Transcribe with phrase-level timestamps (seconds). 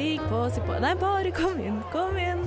[0.00, 2.38] Stig på, si på Nei, bare kom inn, kom inn.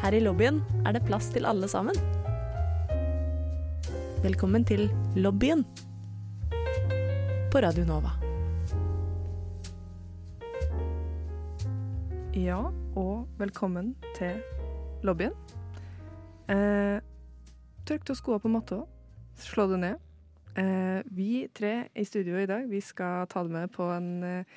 [0.00, 2.00] Her i lobbyen er det plass til alle sammen.
[4.24, 4.86] Velkommen til
[5.20, 5.66] lobbyen
[7.52, 8.14] på Radio Nova.
[12.32, 12.62] Ja,
[12.96, 14.40] og velkommen til
[15.04, 15.36] lobbyen.
[16.48, 17.04] Eh,
[17.84, 18.80] tørk til skoene på matta,
[19.36, 20.05] slå det ned.
[20.56, 24.56] Eh, vi tre i studio i dag, vi skal ta det med på en eh,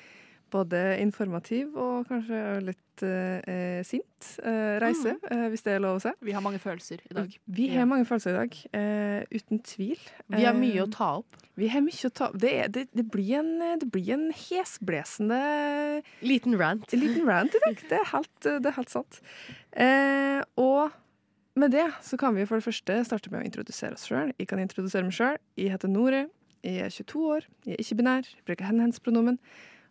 [0.50, 6.02] både informativ og kanskje litt eh, sint eh, reise, eh, hvis det er lov å
[6.02, 6.12] si.
[6.26, 7.36] Vi har mange følelser i dag.
[7.46, 10.00] Vi har mange følelser i dag, eh, uten tvil.
[10.32, 11.38] Vi har mye Eh, å ta opp.
[11.60, 15.40] Vi har mye å ta Det, er, det, det, blir, en, det blir en hesblesende
[16.24, 16.90] Liten rant.
[16.96, 17.84] liten rant i dag.
[17.90, 19.20] Det er helt, det er helt sant.
[19.76, 20.90] Eh, og
[21.60, 24.32] med det så kan vi for det første starte med å introdusere oss sjøl.
[24.40, 25.36] Jeg kan introdusere meg sjøl.
[25.60, 26.24] Jeg heter Nore.
[26.66, 27.46] Jeg er 22 år.
[27.66, 28.32] Jeg er ikke-binær.
[28.48, 29.38] Bruker hen-hens-pronomen.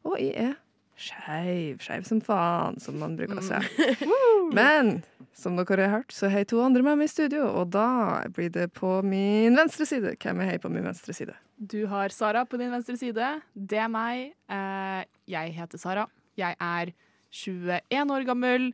[0.06, 0.58] Og jeg er
[1.00, 1.80] skeiv.
[1.84, 3.88] Skeiv som faen, som man bruker å si.
[4.58, 5.00] Men
[5.38, 7.88] som dere har hørt, så har jeg to andre med meg i studio, og da
[8.36, 10.17] blir det på min venstre side.
[10.20, 11.36] Hvem er jeg på min venstre side?
[11.59, 13.30] Du har Sara på din venstre side.
[13.53, 14.34] Det er meg.
[14.52, 16.06] Eh, jeg heter Sara.
[16.40, 16.94] Jeg er
[17.31, 18.70] 21 år gammel.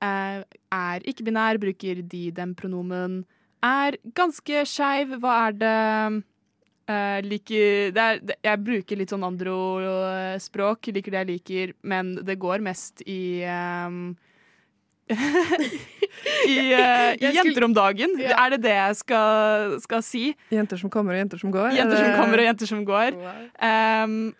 [0.00, 3.24] Eh, er ikke-binær, bruker de-dem-pronomen.
[3.62, 5.18] Er ganske skeiv.
[5.20, 6.22] Hva er det
[6.88, 10.88] eh, liker det er, Jeg bruker litt sånn andro-språk.
[10.96, 13.44] Liker det jeg liker, men det går mest i
[15.10, 18.14] I, eh, i Jeg skulle- jenter om dagen.
[18.20, 18.46] Ja.
[18.46, 20.34] Er det det jeg skal, skal si?
[20.50, 21.72] Jenter som kommer, og jenter som går?
[21.76, 23.18] Jenter som kommer og jenter som går.
[23.60, 24.34] Um,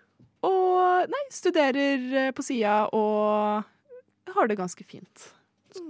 [0.47, 3.61] og nei, studerer eh, på sida og
[4.33, 5.27] har det ganske fint.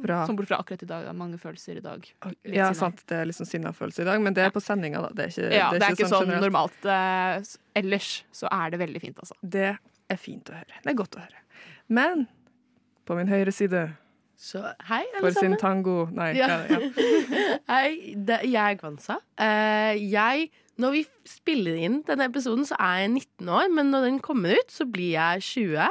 [0.04, 0.26] Bra.
[0.28, 1.06] Som bort fra akkurat i dag.
[1.10, 2.06] Har mange følelser i dag.
[2.26, 2.74] Litt Ja, sinna.
[2.74, 3.04] sant.
[3.08, 5.10] Det er liksom sinna-følelse i dag, men det er på sendinga, da.
[5.16, 6.86] Det er ikke, Ja, det er ikke sånn sånn normalt.
[6.86, 7.42] Eh,
[7.82, 9.34] ellers så er det veldig fint, altså.
[9.42, 9.78] Det
[10.10, 10.80] er fint å høre.
[10.84, 11.42] Det er godt å høre.
[11.90, 12.28] Men
[13.06, 13.96] på min høyre side,
[14.38, 15.52] Så hei, alle for sammen.
[15.52, 16.48] sin tango Nei, Ja.
[16.48, 16.80] ja.
[16.80, 17.58] Ja.
[17.70, 19.18] Hei, det, jeg er Gwansa.
[19.40, 20.50] Uh, jeg,
[20.82, 24.56] når vi spiller inn denne episoden, så er jeg 19 år, men når den kommer
[24.58, 25.90] ut, så blir jeg 20.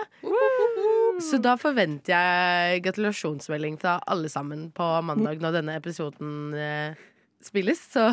[1.24, 7.00] Så da forventer jeg gratulasjonsmelding fra alle sammen på mandag når denne episoden eh,
[7.44, 7.80] spilles.
[7.92, 8.06] Så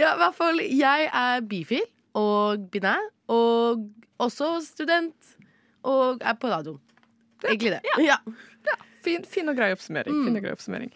[0.00, 0.62] ja, i hvert fall.
[0.64, 1.84] Jeg er bifil
[2.16, 3.86] og binær, og
[4.22, 5.36] også student,
[5.86, 6.80] og er på radioen.
[7.44, 7.80] Egentlig det.
[8.06, 8.20] Ja.
[9.06, 10.14] Fin, fin og grei oppsummering.
[10.14, 10.26] Mm.
[10.26, 10.92] Fin og grei oppsummering.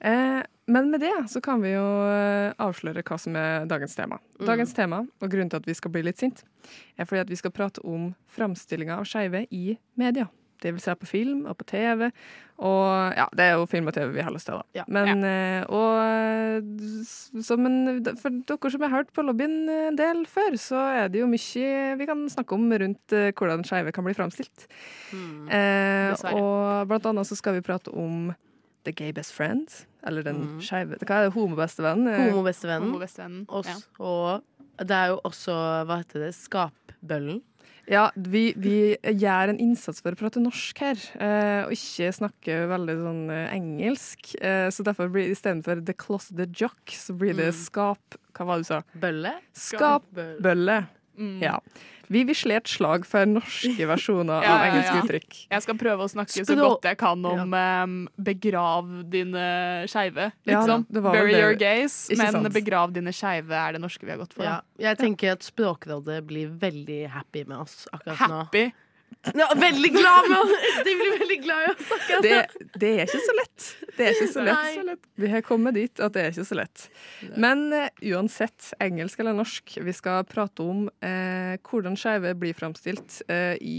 [0.00, 4.20] Eh, men med det så kan vi jo eh, avsløre hva som er dagens tema.
[4.38, 4.44] Mm.
[4.46, 6.44] Dagens tema, og grunnen til at vi skal bli litt sint,
[6.96, 10.28] er fordi at vi skal prate om framstillinga av skeive i media.
[10.60, 12.10] Det vil se på film og på TV.
[12.60, 14.66] Og ja, det er jo film og TV vi har lyst til, da.
[14.76, 14.84] Ja.
[14.92, 15.62] Men ja.
[15.72, 19.56] og eh, som en, For dere som har hørt på lobbyen
[19.88, 23.64] en del før, så er det jo mye vi kan snakke om rundt eh, hvordan
[23.64, 24.66] skeive kan bli framstilt.
[25.16, 25.48] Mm.
[25.48, 28.30] Eh, og blant annet så skal vi prate om
[28.84, 29.66] The Gay Best Friend.
[30.06, 30.60] Eller den Mm.
[30.64, 31.34] skeive Hva er det?
[31.34, 32.06] Homobestevenn?
[32.08, 32.88] Eh, Homobestevennen.
[32.92, 33.44] Homobestevennen.
[33.48, 33.76] Oss, Ja.
[34.00, 34.42] Og
[34.80, 35.52] det er jo også,
[35.84, 37.42] hva heter det, skapbøllen.
[37.90, 38.74] Ja, vi, vi
[39.18, 43.48] gjør en innsats for å prate norsk her, eh, og ikke snakke veldig sånn eh,
[43.56, 44.30] engelsk.
[44.38, 47.58] Eh, så derfor blir istedenfor The Closeted Jock, så blir det Mm.
[47.64, 48.18] skap...
[48.38, 48.80] Hva var det du sa?
[48.94, 49.32] Bølle?
[49.58, 50.78] Skapbølle.
[51.18, 51.40] Mm.
[51.42, 51.56] Ja.
[52.10, 55.02] Vi vil slå et slag for norske versjoner Ja, av engelske ja.
[55.04, 55.38] uttrykk.
[55.52, 59.44] Jeg skal prøve å snakke så godt jeg kan om um, begrav dine
[59.90, 60.88] skeive, liksom.
[60.90, 62.50] Bury your gays, men sant?
[62.54, 64.46] begrav dine skeive er det norske vi har gått for.
[64.46, 68.44] Ja, jeg tenker at Språkrådet blir veldig happy med oss akkurat nå.
[69.34, 70.52] Ja, veldig glad med!
[70.84, 72.20] De blir veldig glad i å snakke.
[72.24, 72.36] Det,
[72.80, 73.66] det er ikke så lett.
[73.96, 75.04] Det er ikke så lett.
[75.20, 76.86] Vi har kommet dit at det er ikke så lett.
[77.36, 83.20] Men eh, uansett, engelsk eller norsk, vi skal prate om eh, hvordan skeive blir framstilt
[83.28, 83.76] eh, i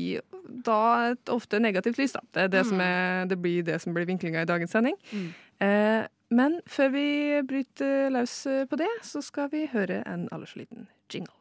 [0.61, 2.13] da et ofte negativt lys.
[2.13, 2.23] Da.
[2.37, 4.97] Det, det, som er, det blir det som blir vinklinga i dagens sending.
[5.09, 5.29] Mm.
[5.65, 7.07] Eh, men før vi
[7.49, 11.40] bryter løs på det, så skal vi høre en aller så liten jingle.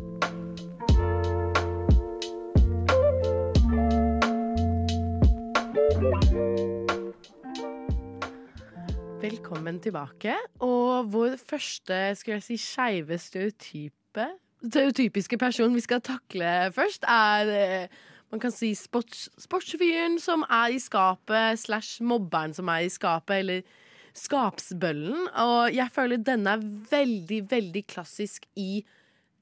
[9.61, 10.33] Velkommen tilbake.
[10.65, 14.23] Og vår første skal jeg si, skeive stereotype
[14.65, 17.99] stereotypiske person vi skal takle først, er eh,
[18.33, 23.35] man kan si sports, sportsfyren som er i skapet, slash mobberen som er i skapet,
[23.43, 23.61] eller
[24.17, 25.29] skapsbøllen.
[25.45, 28.81] Og jeg føler denne er veldig, veldig klassisk i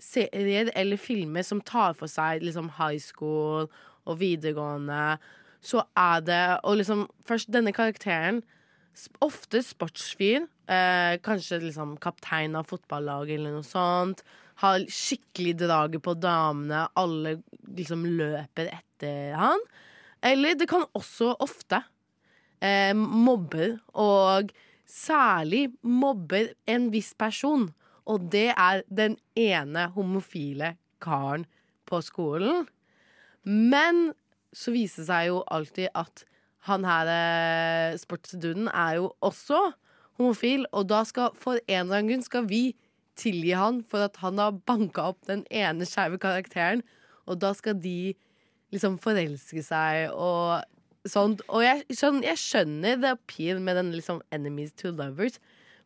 [0.03, 3.71] serier eller filmer som tar for seg liksom high school
[4.03, 5.15] og videregående.
[5.63, 8.43] Så er det Og liksom først denne karakteren
[9.23, 10.47] Ofte sportsfyr.
[10.69, 14.23] Eh, kanskje liksom kaptein av fotballaget eller noe sånt.
[14.63, 16.87] Har skikkelig draget på damene.
[16.99, 17.37] Alle
[17.67, 19.63] liksom løper etter han.
[20.21, 21.79] Eller det kan også ofte
[22.59, 24.51] eh, mobber, og
[24.89, 27.69] særlig mobber en viss person.
[28.09, 31.45] Og det er den ene homofile karen
[31.87, 32.65] på skolen.
[33.43, 34.09] Men
[34.55, 36.25] så viser det seg jo alltid at
[36.67, 39.59] han her eh, sportsduden er jo også
[40.19, 42.63] homofil, og da skal for en eller annen grunn skal vi
[43.19, 46.83] tilgi han for at han har banka opp den ene skeive karakteren,
[47.29, 48.13] og da skal de
[48.73, 50.59] liksom forelske seg og
[51.09, 51.43] sånt.
[51.47, 55.39] Og jeg, sånn, jeg skjønner the appeal med den liksom enemies to lovers,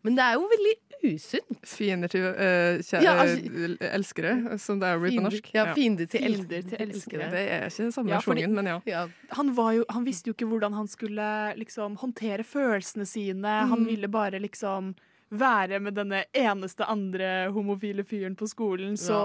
[0.03, 1.59] men det er jo veldig usunt.
[1.67, 5.49] Fiender til uh, kjære Ja, altså- elskere, som det er blitt på norsk.
[5.53, 7.29] Ja, fiender til, Fiender til elskere.
[7.31, 8.79] Det er ikke den samme Ja, fordi- versjonen, men ja.
[8.85, 9.07] Ja.
[9.37, 13.57] Han, var jo, han visste jo ikke hvordan han skulle liksom håndtere følelsene sine.
[13.69, 14.95] Han ville bare liksom
[15.33, 18.93] være med denne eneste andre homofile fyren på skolen.
[18.97, 19.15] Så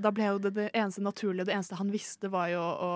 [0.00, 2.92] da ble jo det det eneste naturlige, det eneste han visste, var jo å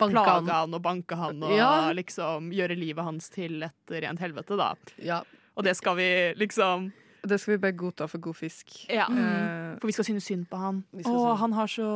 [0.00, 0.48] banke plage han.
[0.48, 1.92] han og banke han og Ja.
[1.92, 4.74] liksom gjøre livet hans til et rent helvete, da.
[4.96, 5.20] Ja.
[5.58, 6.08] Og det skal vi
[6.40, 6.90] liksom
[7.22, 8.86] Det skal vi bare godta for god fisk.
[8.88, 9.06] Ja.
[9.10, 9.78] Mm.
[9.80, 10.84] For vi skal synes synd på han.
[11.04, 11.88] Å, han har så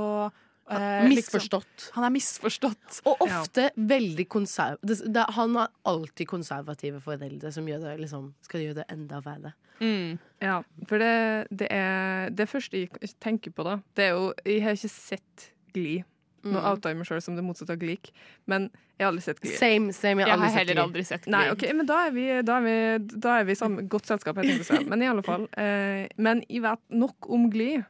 [0.71, 1.91] eh, liksom- Misforstått.
[1.97, 3.00] Han er misforstått.
[3.11, 4.79] Og ofte veldig konserv...
[4.82, 9.21] Det, det, han har alltid konservative foreldre som gjør det, liksom, skal gjøre det enda
[9.25, 9.55] verre.
[10.41, 13.79] Ja, for det, det er det første jeg tenker på, da.
[13.97, 16.05] Det er jo Jeg har ikke sett Glee.
[16.44, 18.11] Nå outa jeg meg sjøl som det motsatte av Gleek,
[18.46, 18.69] men
[18.99, 19.56] jeg har aldri sett Glee.
[19.56, 20.20] Same, same.
[20.23, 22.62] Jeg, Jeg har heller aldri sett sett Nei, ok, men da er vi, da er
[22.67, 22.75] vi,
[23.19, 24.37] da er vi i samme godt selskap.
[24.43, 24.87] Jeg tenkte jeg.
[24.93, 25.49] Men i alle fall.
[25.58, 27.81] Eh, men jeg vet nok om Glee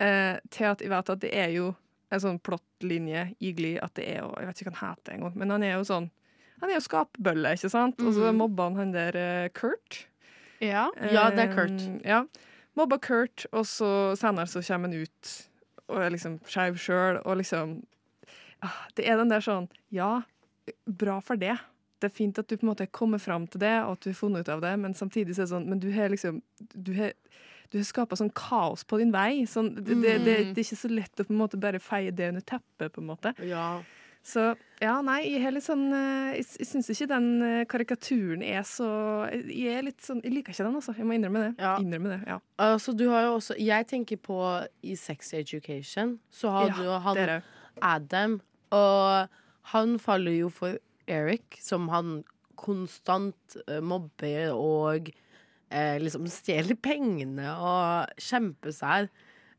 [0.00, 1.74] eh, til at jeg vet at det er jo
[2.10, 5.14] en sånn plottlinje i Glee at det er jo Jeg vet ikke hva han heter
[5.14, 6.08] engang, men han er jo sånn
[6.60, 8.00] Han er jo skapbølle, ikke sant?
[8.02, 8.36] Og så Mhm.
[8.42, 10.06] mobber han han der eh, Kurt.
[10.60, 10.88] Ja.
[11.12, 11.78] Ja, det er Kurt.
[11.80, 12.24] Eh, ja.
[12.76, 15.49] Mobba Kurt, og så senere så kommer han ut
[15.90, 17.80] og er liksom skeiv sjøl, og liksom
[18.62, 20.22] ah, Det er den der sånn Ja,
[20.86, 21.56] bra for det.
[22.00, 24.10] Det er fint at du på en måte kommer fram til det, og at du
[24.12, 26.42] har funnet ut av det, men samtidig så er det sånn Men du har liksom
[26.74, 27.14] Du har
[27.70, 29.44] du har skapa sånn kaos på din vei.
[29.46, 32.10] Sånn, det, det, det, det er ikke så lett å på en måte bare feie
[32.10, 32.90] det under teppet.
[32.96, 33.30] på en måte.
[33.46, 33.78] Ja.
[34.26, 34.42] Så
[34.82, 38.66] ja, nei, jeg er litt sånn eh, Jeg, jeg syns ikke den eh, karikaturen er
[38.68, 38.88] så
[39.32, 40.92] Jeg er litt sånn Jeg liker ikke den, altså.
[40.98, 41.52] Jeg må innrømme det.
[41.62, 41.72] Ja.
[41.80, 42.36] Innrømme det, ja.
[42.60, 44.38] Altså, du har jo også Jeg tenker på
[44.84, 47.40] i Sex Education, så har du jo han.
[47.80, 48.40] Adam,
[48.76, 49.40] og
[49.72, 50.76] han faller jo for
[51.10, 52.20] Eric, som han
[52.60, 55.10] konstant eh, mobber og
[55.70, 59.10] eh, liksom stjeler pengene og kjemper seg.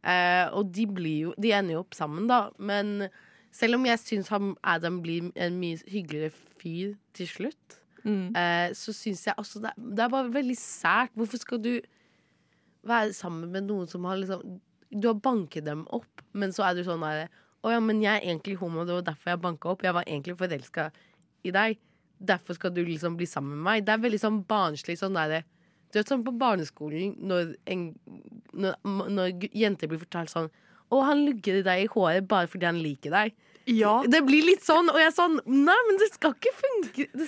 [0.02, 2.48] Eh, og de blir jo De ender jo opp sammen, da.
[2.58, 3.10] Men
[3.52, 4.30] selv om jeg syns
[4.64, 6.32] Adam blir en mye hyggeligere
[6.62, 8.32] fyr til slutt, Mm.
[8.36, 11.12] eh, så syns jeg også det, det er bare veldig sært.
[11.14, 11.76] Hvorfor skal du
[12.88, 14.60] være sammen med noen som har liksom
[14.92, 17.30] Du har banket dem opp, men så er du sånn der
[17.64, 19.84] Å ja, men jeg er egentlig homo, det var derfor jeg banka opp.
[19.86, 20.88] Jeg var egentlig forelska
[21.46, 21.78] i deg.
[22.20, 23.86] Derfor skal du liksom bli sammen med meg.
[23.86, 25.44] Det er veldig sånn barnslig sånn derre
[25.92, 27.86] Du vet sånn på barneskolen når, en,
[28.54, 28.76] når,
[29.14, 30.50] når jenter blir fortalt sånn
[30.92, 33.36] Å, han lugger deg i håret bare fordi han liker deg.
[33.70, 34.00] Ja.
[34.10, 37.08] Det blir litt sånn, og jeg er sånn Nei, men det skal ikke funke.
[37.14, 37.28] Det,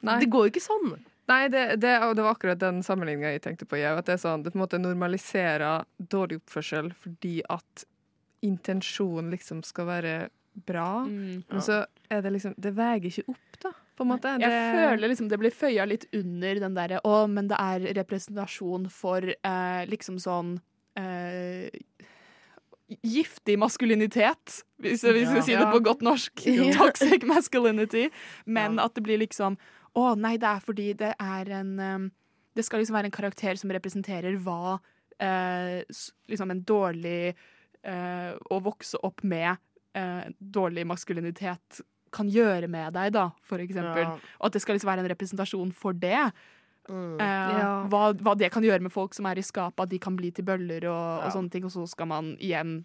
[0.00, 0.16] Nei.
[0.22, 0.94] det går jo ikke sånn.
[1.26, 3.78] Nei, det, det, og det var akkurat den sammenligninga jeg tenkte på.
[3.80, 7.86] Jeg, at det, er sånn, det på en måte normaliserer dårlig oppførsel fordi at
[8.46, 10.14] intensjonen liksom skal være
[10.66, 11.04] bra.
[11.08, 11.42] Mm.
[11.50, 14.36] Men så er det liksom Det veier ikke opp, da, på en måte.
[14.40, 17.90] Jeg det, føler liksom det blir føya litt under den derre Å, men det er
[18.00, 20.56] representasjon for eh, liksom sånn
[20.98, 21.68] eh,
[23.02, 26.44] Giftig maskulinitet, hvis, vi skal si det på godt norsk.
[26.78, 28.06] Toxic masculinity.
[28.46, 29.58] Men at det blir liksom
[29.96, 31.72] Å, nei, det er fordi det er en
[32.54, 34.78] Det skal liksom være en karakter som representerer hva
[35.18, 35.82] eh,
[36.30, 39.56] liksom en dårlig eh, Å vokse opp med
[39.96, 41.82] eh, dårlig maskulinitet
[42.16, 44.06] kan gjøre med deg, da, for eksempel.
[44.06, 44.14] Ja.
[44.38, 46.22] Og at det skal liksom være en representasjon for det.
[46.88, 47.20] Mm.
[47.20, 47.86] Eh, Ja.
[47.88, 50.30] hva, hva det kan gjøre med folk som er i skapet, at de kan bli
[50.30, 51.26] til bøller og, Ja.
[51.26, 51.64] og sånne ting.
[51.64, 52.84] Og så skal man igjen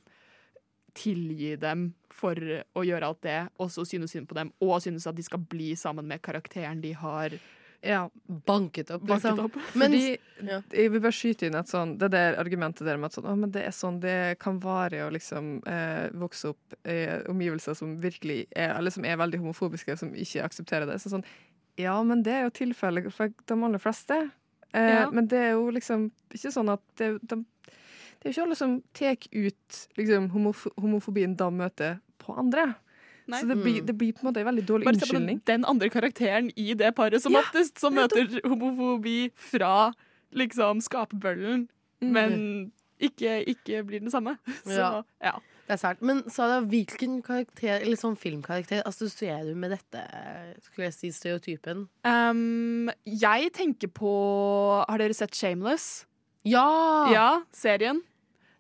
[0.94, 5.08] tilgi dem for å gjøre alt det, og så synes synd på dem, og synes
[5.08, 7.38] at de skal bli sammen med karakteren de har
[7.84, 8.10] Ja,
[8.46, 9.02] banket opp.
[9.08, 9.40] Banket Liksom.
[9.46, 9.56] opp.
[9.76, 10.60] Men fordi ja.
[10.70, 13.34] jeg vil bare skyte inn et sånn Det der argumentet der med at sånn, å,
[13.36, 17.00] men det er sånn det kan vare å liksom eh, vokse opp i
[17.32, 21.00] omgivelser som virkelig er Eller som er veldig homofobiske, som ikke aksepterer det.
[21.02, 21.26] Så sånn,
[21.78, 24.32] ja, men det er jo tilfellet for de aller fleste.
[24.74, 25.10] Eh, Ja.
[25.12, 28.56] Men det er jo liksom ikke sånn at det, de, det er jo ikke alle
[28.56, 32.76] som tar ut liksom, homof homofobien de møter, på andre.
[33.28, 33.40] Nei.
[33.42, 33.86] Så det blir, Mm.
[33.86, 36.52] det blir på en måte en veldig dårlig Bare se på den, den andre karakteren
[36.58, 39.94] i det paret som Ja, oftest, som møter homofobi fra
[40.34, 41.68] liksom skapebøllen,
[42.02, 42.12] Mm.
[42.14, 44.38] men ikke, ikke blir den samme.
[44.66, 45.04] Så Ja.
[45.22, 45.34] ja.
[45.72, 46.02] Det er sært.
[46.04, 50.02] Men Sara, hvilken karakter, eller sånn filmkarakter assosierer du med dette
[50.66, 51.86] skulle jeg si, stereotypen?
[52.04, 54.12] Um, jeg tenker på
[54.84, 55.86] Har dere sett Shameless?
[56.44, 56.66] Ja!
[57.14, 58.02] Ja, serien.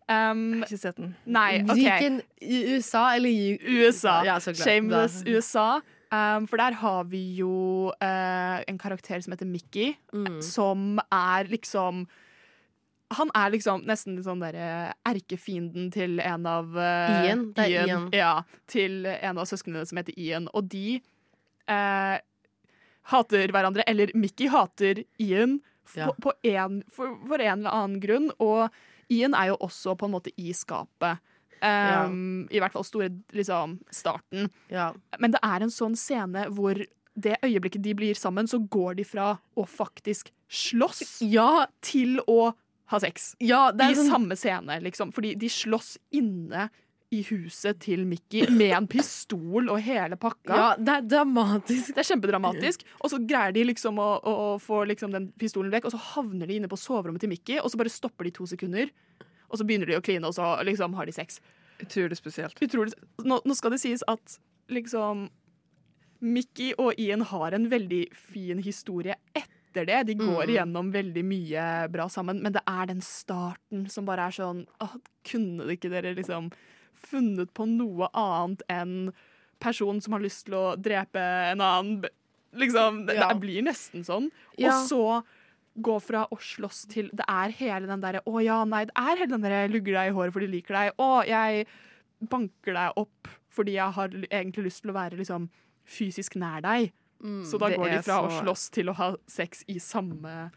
[0.07, 1.11] Um, Jeg har ikke sett den.
[1.25, 1.73] nei, OK.
[1.75, 4.21] Hvilken i USA eller i USA.
[4.27, 4.63] Ja, så klart.
[4.69, 5.67] Shameless Da- USA.
[6.11, 10.41] Um, for der har vi jo uh, en karakter som heter Mickey, Mm.
[10.43, 12.05] som er liksom
[13.17, 17.47] Han er liksom nesten sånn derre erkefienden til en av uh, Ian.
[17.57, 18.09] Det er Ian.
[18.15, 18.33] Ja,
[18.71, 20.47] til en av søsknene som heter Ian.
[20.55, 21.01] Og de
[21.67, 22.15] uh,
[23.11, 23.83] hater hverandre.
[23.89, 25.59] Eller Mickey hater Ian
[25.95, 26.05] Ja.
[26.07, 28.29] på, på en, for, for en eller annen grunn.
[28.39, 28.69] Og
[29.11, 31.19] Ian er jo også på en måte i skapet.
[31.61, 34.47] Um, I hvert fall store liksom, starten.
[34.71, 34.93] Ja.
[35.19, 36.79] Men det er en sånn scene hvor
[37.21, 42.53] det øyeblikket de blir sammen, så går de fra å faktisk slåss ja, til å
[42.91, 43.33] ha sex.
[43.39, 45.11] ja, det I sånn samme scene, liksom.
[45.15, 46.69] Fordi de slåss inne
[47.11, 50.55] i huset til Mickey med en pistol og hele pakka.
[50.55, 51.91] Ja, det er dramatisk.
[51.91, 52.85] Det er kjempedramatisk.
[53.01, 55.99] Og så greier de liksom å, å, å få liksom den pistolen vekk, og så
[56.13, 58.93] havner de inne på soverommet til Mickey, og så bare stopper de to sekunder.
[59.51, 61.41] Og så begynner de å kline, og så liksom har de sex.
[61.83, 62.63] Utrolig spesielt.
[62.63, 62.95] Utrolig.
[63.27, 64.39] Nå, nå skal det sies at
[64.71, 65.27] liksom
[66.21, 70.05] Mickey og Ian har en veldig fin historie etter det.
[70.07, 70.49] De går Mm.
[70.49, 74.95] igjennom veldig mye bra sammen, men det er den starten som bare er sånn åh,
[75.23, 76.51] Kunne det ikke dere liksom
[76.95, 79.13] funnet på noe annet enn
[79.59, 81.19] person som har lyst til å drepe
[81.51, 82.05] en annen?
[82.53, 83.29] Liksom, det, Ja.
[83.29, 84.29] det blir nesten sånn.
[84.57, 84.69] Ja.
[84.69, 85.23] Og så
[85.79, 89.15] gå fra å slåss til Det er hele den derre Å ja, nei, det er
[89.15, 90.91] hele den derre lugger deg i håret fordi de liker deg.
[90.99, 91.65] Å, jeg
[92.27, 95.49] banker deg opp fordi jeg har egentlig lyst til å være liksom
[95.85, 96.91] fysisk nær deg.
[97.45, 100.51] Så da går de fra fra å slåss til å ha sex i samme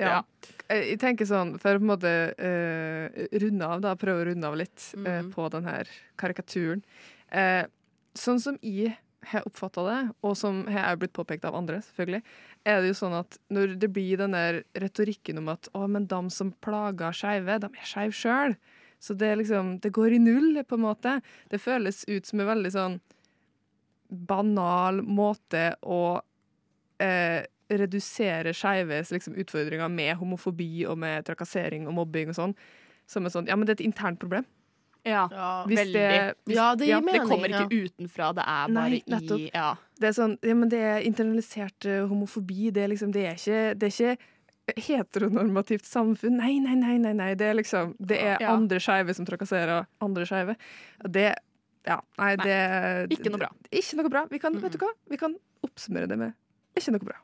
[0.00, 0.08] Ja.
[0.08, 0.22] Ja.
[0.70, 4.28] Jeg jeg tenker sånn, for å på en måte uh, runde av, da, prøve å
[4.30, 5.04] runde av litt mm.
[5.04, 5.30] Mhm.
[5.34, 6.80] på den her karikaturen.
[7.28, 7.68] Uh,
[8.16, 8.94] sånn som jeg
[9.28, 12.22] har oppfatta det, og som har også blitt påpekt av andre, selvfølgelig,
[12.64, 16.08] er det jo sånn at når det blir den der retorikken om at å, men
[16.08, 18.56] de som plager skeive, de er skeive sjøl.
[19.00, 21.20] Så det liksom Det går i null, på en måte.
[21.48, 22.98] Det føles ut som en veldig sånn
[24.10, 26.20] banal måte å
[27.00, 32.56] eh, redusere skeives liksom, utfordringer med homofobi og med trakassering og mobbing og sånn.
[33.10, 34.46] Som er sånn Ja, men det er et internt problem.
[35.06, 35.28] Ja.
[35.32, 35.92] Ja, Hvis Veldig.
[35.94, 37.62] det, hvis, ja det gir ja, Det kommer kommer ja.
[37.64, 39.46] ikke utenfra, det er bare Nei, i.
[39.54, 39.70] Ja.
[39.96, 42.68] det er sånn Ja, men det er internalisert eh, homofobi.
[42.74, 44.16] Det er liksom Det er ikke, det er ikke
[44.76, 46.36] heteronormativt samfunn.
[46.38, 47.30] Nei, nei, nei, nei, nei.
[47.34, 50.56] Det er liksom Det er andre skeive som trakasserer andre skeive.
[51.08, 51.30] Det
[51.86, 53.48] Ja, nei, Nei, det Ikke noe bra.
[53.72, 54.26] Ikke noe bra.
[54.30, 54.92] Vi kan, vet du hva?
[55.08, 56.36] Vi kan oppsummere det med
[56.80, 57.18] ikke noe bra.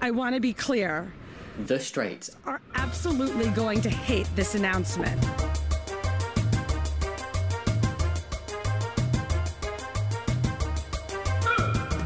[0.00, 1.12] I want to be clear.
[1.66, 5.20] The straights Are absolutely going to hate this announcement.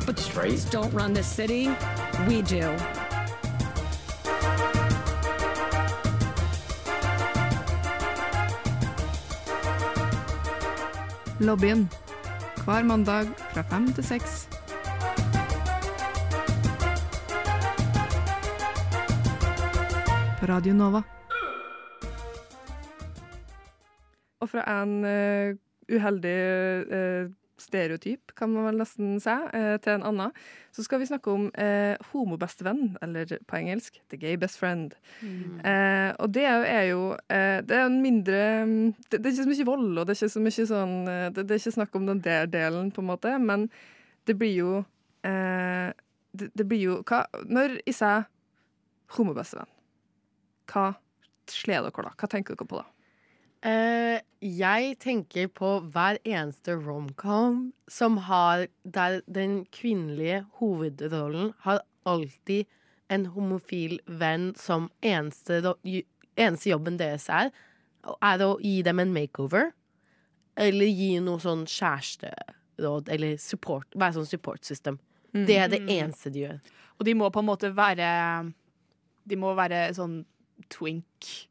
[0.06, 1.70] But the straights don't run this city.
[2.26, 2.76] We do.
[11.42, 11.88] Lobbyen.
[12.64, 14.48] Hver mandag fra fem til seks.
[20.40, 21.02] På Radio Nova.
[24.40, 25.54] Og fra en uh,
[25.90, 26.38] uheldig
[26.98, 30.32] eh, stereotyp, kan man vel nesten si, eh, til en annen,
[30.74, 34.96] så skal vi snakke om eh, homobestevenn, eller på engelsk the gay best friend.
[35.22, 39.44] Eh, og det er jo, eh, Det er en mindre mm, det, det er ikke
[39.44, 41.76] så mye vold, og det er ikke så mye sånn eh, det, det er ikke
[41.78, 43.68] snakk om den der delen, på en måte, men
[44.26, 44.72] det blir jo
[45.28, 45.92] eh,
[46.32, 48.26] det, det blir jo hva, Når jeg sier
[49.16, 49.68] homobestevenn,
[50.72, 50.92] hva
[51.50, 52.12] slår dere da?
[52.16, 52.86] Hva tenker dere på da?
[53.62, 62.66] Eh, jeg tenker på hver eneste romcom som har Der den kvinnelige hovedrollen har alltid
[63.12, 65.60] en homofil venn som eneste,
[66.36, 67.50] eneste jobben deres er,
[68.22, 69.70] er å gi dem en makeover.
[70.56, 73.86] Eller gi noe sånn kjæresteråd, eller support.
[73.94, 74.98] Være sånn support system.
[75.32, 75.88] Det er det Mm.
[75.88, 76.60] eneste de gjør.
[76.98, 78.52] Og de må på en måte være
[79.28, 80.24] De må være sånn
[80.68, 81.48] twink-type.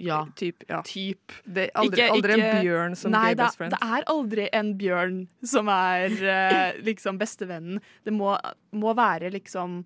[0.00, 0.24] Ja.
[0.34, 0.80] Typ, ja.
[0.82, 3.70] Det er aldri, Ikke- aldri ikke- en bjørn som Nei, gay best friend.
[3.76, 7.80] det er aldri en bjørn som er uh, liksom bestevennen.
[8.04, 8.36] Det må,
[8.72, 9.84] må være liksom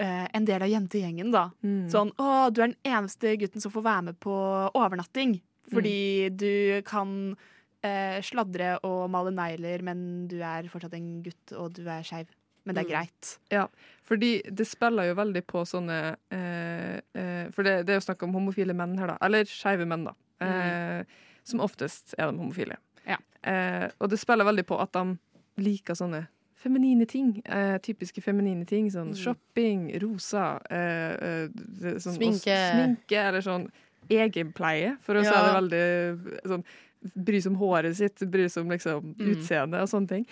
[0.00, 1.50] uh, en del av jentegjengen, da.
[1.62, 1.88] Mm.
[1.92, 4.36] Sånn 'Å, du er den eneste gutten som får være med på
[4.74, 5.40] overnatting'.
[5.72, 6.36] Fordi Mm.
[6.36, 7.36] du kan
[7.84, 12.26] uh, sladre og male negler, men du er fortsatt en gutt, og du er skeiv.
[12.64, 12.92] Men det er Mm.
[12.92, 13.38] greit.
[13.50, 13.66] Ja,
[14.06, 18.22] fordi det spiller jo veldig på sånne eh, eh, For det, det er jo snakk
[18.22, 19.16] om homofile menn her, da.
[19.20, 20.14] Eller skeive menn, da.
[20.40, 21.04] Eh,
[21.44, 22.76] Som oftest er de homofile.
[23.06, 23.16] Ja.
[23.42, 25.18] Eh, og det spiller veldig på at de
[25.58, 27.42] liker sånne feminine ting.
[27.44, 28.86] Eh, typiske feminine ting.
[28.90, 29.16] Sånn Mm.
[29.18, 31.48] shopping, rosa eh, eh,
[31.98, 32.54] sånn, Sminke.
[32.70, 33.16] sminke.
[33.28, 33.68] Eller sånn
[34.08, 36.64] egenpleie, for å si det veldig sånn
[37.16, 39.34] Bry seg om håret sitt, bry seg om liksom, Mm.
[39.34, 40.26] utseendet og sånne ting.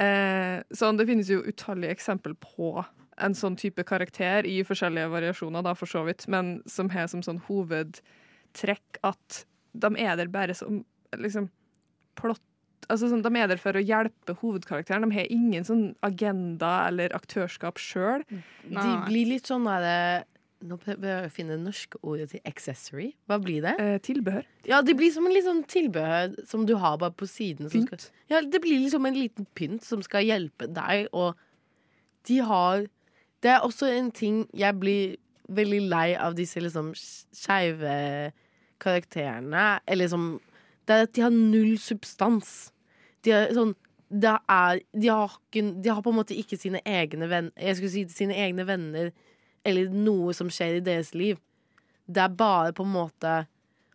[0.00, 2.72] Eh, sånn, det finnes jo utallige eksempel på
[3.20, 7.24] en sånn type karakter i forskjellige variasjoner, da, for så vidt, men som har som
[7.24, 9.42] sånn hovedtrekk at
[9.76, 10.84] de er der bare som
[11.16, 11.50] liksom
[12.18, 12.42] plott
[12.90, 15.04] Altså sånn, De er der for å hjelpe hovedkarakteren.
[15.04, 18.24] De har ingen sånn agenda eller aktørskap sjøl.
[18.66, 20.24] De blir litt sånn derre
[20.60, 23.06] Nå prøver jeg å finne det norske ordet til accessory.
[23.30, 23.72] Hva blir det?
[23.80, 24.44] Eh, tilbehør.
[24.68, 27.70] Ja, det blir som en sånn tilbehør som du har bare på siden.
[27.72, 31.38] Som skal, ja, det blir liksom en liten pynt som skal hjelpe deg, og
[32.28, 32.88] de har
[33.40, 35.16] Det er også en ting jeg blir
[35.48, 38.32] veldig lei av disse liksom skeive
[38.78, 39.80] karakterene.
[39.88, 40.40] Eller som
[40.84, 42.72] Det er at de har null substans.
[43.24, 43.72] De er sånn
[44.10, 48.04] er, de, har de har på en måte ikke sine egne venner Jeg skulle si
[48.10, 49.12] sine egne venner
[49.66, 51.38] eller noe som skjer i deres liv.
[52.06, 53.40] Det er bare på en måte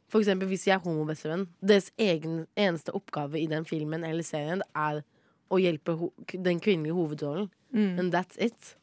[0.06, 1.48] For eksempel hvis jeg er homobestevenn.
[1.66, 5.02] Deres egen, eneste oppgave i den filmen eller serien er
[5.50, 5.96] å hjelpe
[6.30, 7.50] den kvinnelige hovedrollen.
[7.74, 8.00] Mm.
[8.00, 8.76] And that's it.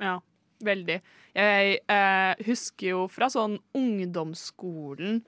[0.00, 0.16] Ja,
[0.64, 0.96] veldig.
[1.36, 5.20] Jeg eh, husker jo fra sånn ungdomsskolen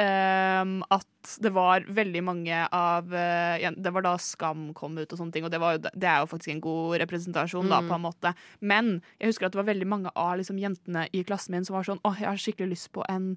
[0.00, 5.32] at det var veldig mange av eh, Det var da Skam kom ut og sånne
[5.32, 7.88] ting, og det, var, det er jo faktisk en god representasjon, da, Mm.
[7.88, 8.34] på en måte.
[8.60, 11.76] Men jeg husker at det var veldig mange av liksom, jentene i klassen min som
[11.76, 13.36] var sånn Åh, jeg har skikkelig lyst på en,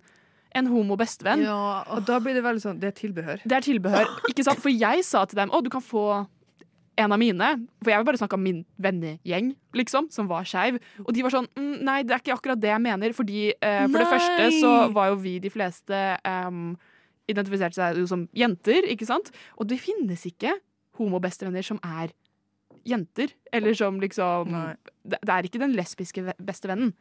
[0.56, 1.44] en homo bestevenn.
[1.44, 3.42] Ja, Og da blir det veldig sånn Det er tilbehør.
[3.46, 4.08] Det er tilbehør.
[4.32, 4.62] Ikke sant?
[4.64, 6.26] For jeg sa til dem å, du kan få
[6.98, 7.50] en av mine.
[7.84, 10.80] For jeg vil bare snakke om min vennegjeng, liksom, som var skeiv.
[11.04, 13.16] Og de var sånn mm, Nei, det er ikke akkurat det jeg mener.
[13.18, 16.76] Fordi eh, for det første så var jo vi de fleste um,
[17.32, 19.32] identifiserte seg jo som jenter, ikke sant?
[19.60, 20.56] Og det finnes ikke
[21.00, 22.14] homobestevenner som er
[22.86, 23.34] jenter.
[23.56, 24.54] Eller som liksom
[25.04, 26.94] det, det er ikke den lesbiske bestevennen.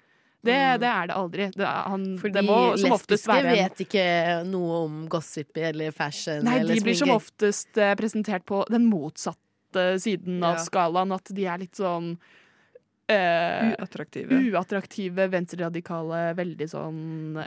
[0.44, 0.80] Det, Mm.
[0.80, 1.44] det er det aldri.
[1.56, 4.04] Det, han, Fordi det må som oftest være en vet ikke
[4.44, 6.44] noe om gossip eller fashion.
[6.44, 9.40] Nei, eller de blir som oftest eh, presentert på den motsatte
[10.02, 11.14] siden av skalaen.
[11.14, 12.14] At de er litt sånn
[13.10, 14.40] eh, Uattraktive.
[14.54, 17.00] uattraktive, venstreradikale, veldig sånn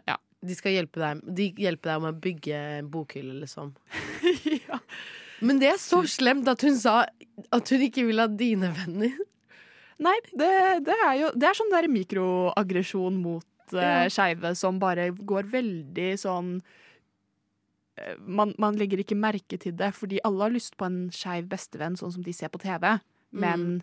[0.05, 0.17] ja.
[0.47, 3.71] De skal hjelpe deg, de hjelper deg med å bygge en bokhylle, liksom.
[4.69, 4.77] ja.
[5.41, 6.99] Men det er så slemt at hun sa
[7.53, 9.17] at hun ikke vil ha dine venner.
[9.97, 10.49] Nei, det,
[10.85, 16.11] det er jo Det er sånn der mikroaggresjon mot uh, skeive som bare går veldig
[16.21, 16.75] sånn eh,
[18.19, 21.97] man, man legger ikke merke til det, fordi alle har lyst på en skeiv bestevenn,
[21.99, 22.97] sånn som de ser på TV.
[23.31, 23.81] Men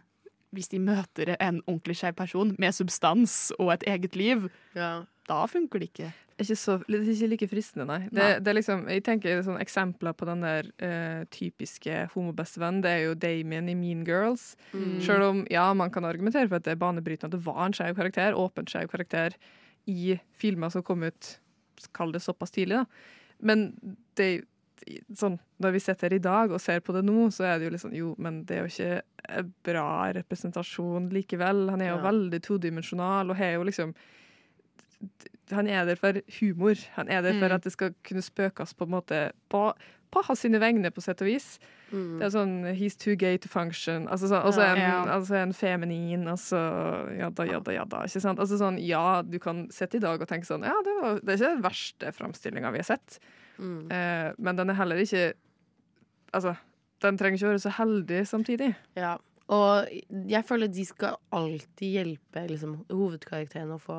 [0.55, 5.05] hvis de møter en ordentlig skeiv person med substans og et eget liv, Ja.
[5.29, 6.13] da funker det ikke.
[6.39, 7.99] ikke, så, det er ikke like fristende, nei.
[8.09, 8.39] Det, Nei.
[8.39, 12.83] det er liksom, jeg tenker sånn, eksempler på den der uh, typiske homobestevennen.
[12.83, 14.57] Det er jo Damien i Mean Girls.
[14.73, 15.01] Mm.
[15.03, 17.75] Selv om ja, man kan argumentere for at det er banebrytende at det var en
[17.75, 19.35] skeiv karakter, åpent skeiv karakter,
[19.87, 21.35] i filmer som kom ut
[21.93, 22.79] kall det såpass tidlig.
[22.85, 22.87] da.
[23.41, 24.45] Men det,
[25.17, 27.67] sånn, når vi sitter her i dag og ser på det nå, så er det
[27.71, 29.03] jo liksom Jo, men det er jo ikke
[29.65, 31.71] bra representasjon likevel.
[31.71, 32.11] Han er jo Ja.
[32.11, 33.95] veldig todimensjonal og har jo liksom
[35.53, 36.75] Han er der for humor.
[36.97, 37.55] Han er der for Mm.
[37.55, 39.75] at det skal kunne spøkes på en måte på,
[40.23, 41.59] hans sine vegne, på sett og vis.
[41.93, 42.19] Mm.
[42.21, 44.07] Det er sånn He's too gay to function.
[44.09, 45.05] Altså så, også en, Ja.
[45.17, 46.57] altså en feminin, altså
[47.19, 48.05] jadda, jadda, jadda.
[48.07, 48.39] Ikke sant?
[48.39, 51.29] Altså sånn, ja, du kan sitte i dag og tenke sånn Ja, det, var, det
[51.29, 53.19] er ikke den verste framstillinga vi har sett,
[53.59, 53.87] Mm.
[53.93, 55.33] eh, men den er heller ikke
[56.35, 56.57] Altså,
[57.01, 58.75] den trenger ikke å være så heldig samtidig.
[58.97, 59.17] Ja.
[59.49, 59.87] Og
[60.27, 63.99] jeg føler de skal alltid hjelpe liksom, hovedkarakteren å få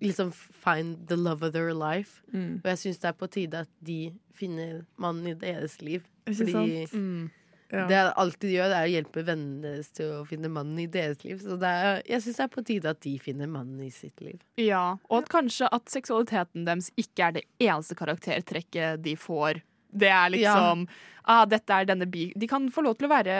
[0.00, 2.22] Liksom find the love of their life.
[2.32, 2.60] Mm.
[2.64, 3.98] Og jeg syns det er på tide at de
[4.34, 6.04] finner mannen i deres liv.
[6.26, 7.40] Ikke Fordi sant?
[7.74, 7.86] Ja.
[7.90, 11.24] det alt de gjør, er å hjelpe vennene deres til å finne mannen i deres
[11.24, 11.40] liv.
[11.42, 14.22] Så det er, jeg syns det er på tide at de finner mannen i sitt
[14.24, 14.38] liv.
[14.60, 19.62] Ja, og at kanskje at seksualiteten deres ikke er det eneste karaktertrekket de får
[19.94, 20.86] Det er liksom
[21.24, 22.32] ah, Dette er denne bi...
[22.36, 23.36] De kan få lov til å være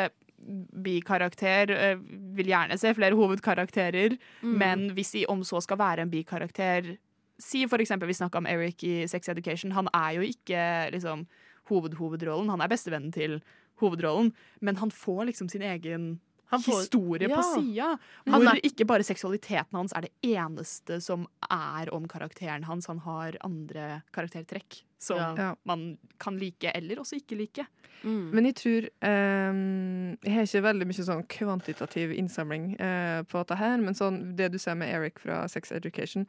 [0.85, 1.71] bikarakter.
[1.71, 1.97] eh,
[2.37, 4.17] Vil gjerne se flere hovedkarakterer.
[4.43, 4.59] Mm.
[4.59, 6.97] Men hvis de om så skal være en bikarakter
[7.37, 9.73] Si for eksempel vi snakka om Eric i Sex Education.
[9.73, 11.27] Han er jo ikke liksom
[11.69, 12.49] hovedhovedrollen.
[12.49, 13.41] Han er bestevennen til
[13.83, 16.21] hovedrollen, men han får liksom sin egen
[16.53, 17.35] Han får- historie ja.
[17.35, 17.99] på sida.
[18.25, 22.87] Hvor er- ikke bare seksualiteten hans er det eneste som er om karakteren hans.
[22.87, 25.51] Han har andre karaktertrekk som Ja.
[25.69, 27.67] Man kan like eller også ikke like.
[28.05, 28.31] Mm.
[28.37, 33.57] Men jeg tror ehm, Jeg har ikke veldig mye sånn kvantitativ innsamling eh, på dette
[33.57, 36.27] her, men sånn, det du ser med Eric fra Sex Education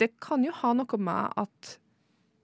[0.00, 1.76] Det kan jo ha noe med at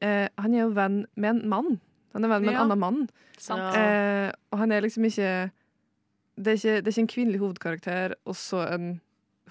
[0.04, 1.80] eh, han er jo venn med en mann.
[2.14, 2.61] Han er venn med Ja.
[2.62, 3.00] en annen mann.
[3.48, 3.56] Ja.
[3.74, 5.50] Eh, og han er liksom ikke
[6.38, 9.00] det er ikke, det er ikke en kvinnelig hovedkarakter og så en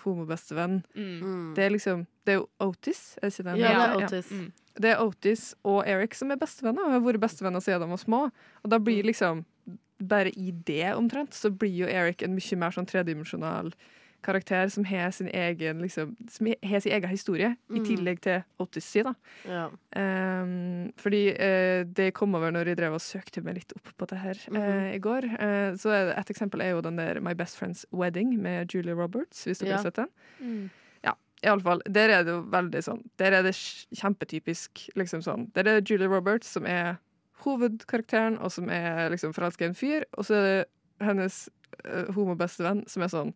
[0.03, 0.79] homobestevenn.
[0.95, 1.17] Mm.
[1.21, 1.49] Mm.
[1.57, 3.17] Det er liksom Det er jo Otis.
[3.17, 3.59] Er det ikke det?
[3.59, 4.31] Ja, det er Otis.
[4.31, 4.71] Ja.
[4.77, 8.01] Det er Otis og Eric som er bestevenner, og har vært bestevenner siden de var
[8.01, 8.23] små.
[8.63, 9.45] Og da blir liksom
[9.97, 13.71] Bare i det, omtrent, så blir jo Eric en mye mer sånn tredimensjonal
[14.23, 17.85] karakter som har sin egen liksom, Som har sin egen historie, i Mm.
[17.85, 19.03] tillegg til Odyssey.
[19.03, 19.13] da.
[19.47, 19.69] Ja.
[19.95, 24.07] Um, fordi uh, det kom over når jeg drev og søkte meg litt opp på
[24.07, 25.23] det her eh, i går.
[25.39, 29.45] Uh, så et eksempel er jo den der My Best Friend's Wedding med Julie Roberts,
[29.45, 29.75] hvis dere Ja.
[29.77, 30.09] har sett den.
[30.41, 30.69] Mm.
[31.43, 35.53] I alle fall, Der er det jo veldig sånn Der er det kjempetypisk liksom sånn.
[35.53, 36.97] Der er det Julie Roberts som er
[37.45, 40.03] hovedkarakteren, og som er liksom forelska i en fyr.
[40.17, 40.65] Og så er det
[41.05, 41.49] hennes
[41.85, 43.33] uh, homobestevenn som er sånn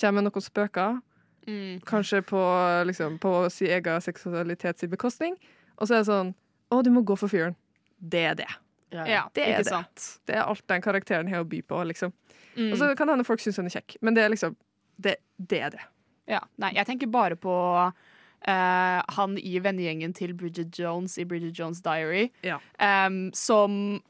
[0.00, 1.00] Kommer med noen spøker,
[1.46, 1.80] Mm.
[1.86, 2.40] kanskje på,
[2.86, 5.36] liksom, på sin egen seksualitet sin bekostning.
[5.78, 6.34] Og så er det sånn
[6.72, 7.54] Å, du må gå for fyren.
[8.02, 8.48] Det er det.
[8.90, 9.04] Ja.
[9.06, 9.66] Ja, Det er ikke det.
[9.70, 10.06] sant.
[10.26, 12.12] Det er alt den karakteren har å by på, liksom.
[12.56, 12.72] Mm.
[12.72, 14.56] Og så kan det hende folk syns hun er kjekk, men det er liksom
[15.00, 15.80] Det, det er det.
[16.26, 17.92] Ja, nei, jeg tenker bare på
[18.46, 22.58] Uh, han i vennegjengen til Bridget Jones i Bridget Jones' Diary, Ja.
[22.78, 24.00] Um, som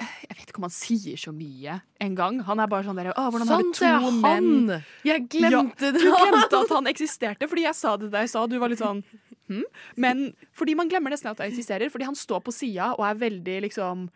[0.00, 2.40] Jeg vet ikke om han sier så mye engang.
[2.48, 4.88] Han er bare sånn der hvordan Sånn er ser det to menn han!
[5.06, 6.10] Jeg glemte Du det!
[6.10, 9.04] glemte at han eksisterte, fordi jeg sa det da jeg sa Du var litt sånn
[9.46, 9.62] hm?
[10.00, 10.24] Men
[10.56, 13.58] fordi man glemmer nesten at han eksisterer, fordi han står på sida og er veldig
[13.68, 14.08] liksom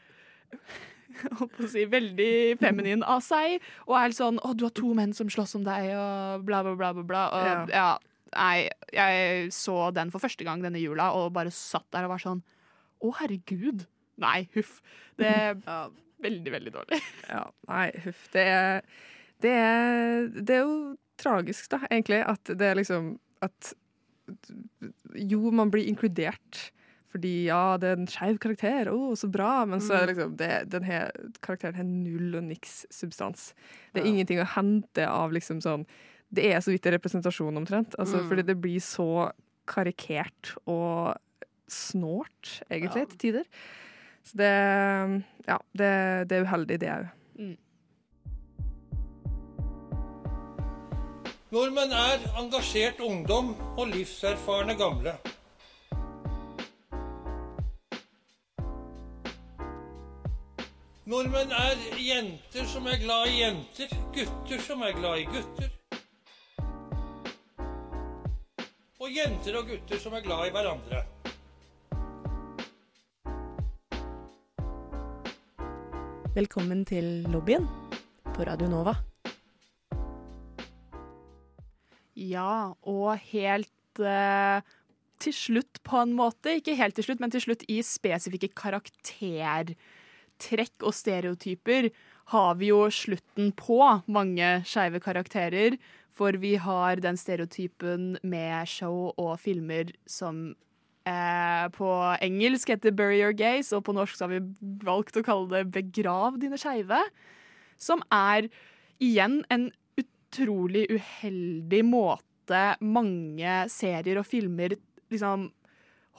[1.38, 4.92] holdt å si, veldig feminin av seg, og er litt sånn 'Å, du har to
[4.94, 6.92] menn som slåss om deg', og bla, bla, bla.
[6.94, 7.24] bla, bla.
[7.34, 7.98] Og, ja.
[8.36, 12.22] Nei, jeg så den for første gang denne jula, og bare satt der og var
[12.22, 12.42] sånn
[13.02, 13.86] 'Å, herregud'.
[14.18, 14.80] Nei, huff.
[15.18, 15.54] Det er
[16.26, 17.00] veldig, veldig dårlig.
[17.34, 18.24] Ja, nei, huff.
[18.32, 18.82] Det er,
[19.44, 23.72] det er Det er jo tragisk, da, egentlig, at det er liksom At
[25.16, 26.68] jo, man blir inkludert.
[27.08, 29.62] Fordi ja, det er en skeiv karakter, å, så bra.
[29.64, 31.08] Men så er det liksom det, den her,
[31.44, 33.52] karakteren har null og niks substans.
[33.94, 34.12] Det er Ja.
[34.12, 35.86] ingenting å hente av liksom sånn
[36.30, 37.94] Det er så vidt en representasjon, omtrent.
[37.98, 38.28] Altså, Mm.
[38.28, 39.32] Fordi det blir så
[39.66, 41.16] karikert og
[41.66, 43.04] snålt, egentlig, Ja.
[43.06, 43.44] til tider.
[44.28, 47.06] Så det Ja, det, det er uheldig, det òg.
[51.48, 55.14] Nordmenn er engasjert ungdom og livserfarne gamle.
[61.08, 65.72] Nordmenn er jenter som er glad i jenter, gutter som er glad i gutter.
[69.00, 71.06] Og jenter og gutter som er glad i hverandre.
[76.38, 77.64] Velkommen til lobbyen
[78.30, 78.92] på Radio Nova.
[82.14, 84.62] Ja, og helt eh,
[85.18, 86.54] til slutt, på en måte.
[86.60, 89.74] Ikke helt til slutt, men til slutt i spesifikke karaktertrekk
[90.86, 91.90] og stereotyper
[92.30, 95.74] har vi jo slutten på mange skeive karakterer.
[96.14, 100.54] For vi har den stereotypen med show og filmer som
[101.08, 101.88] eh, på
[102.24, 104.40] engelsk heter 'Bury Your Gaze', og på norsk har vi
[104.84, 107.02] valgt å kalle det 'Begrav dine skeive'.
[107.78, 108.48] Som er
[109.00, 114.74] igjen en utrolig uheldig måte mange serier og filmer
[115.10, 115.50] liksom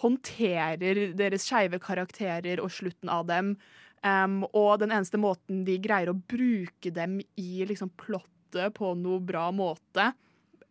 [0.02, 3.56] håndterer deres skeive karakterer og slutten av dem.
[4.00, 9.20] Um, og den eneste måten de greier å bruke dem i liksom plottet på noe
[9.20, 10.14] bra måte,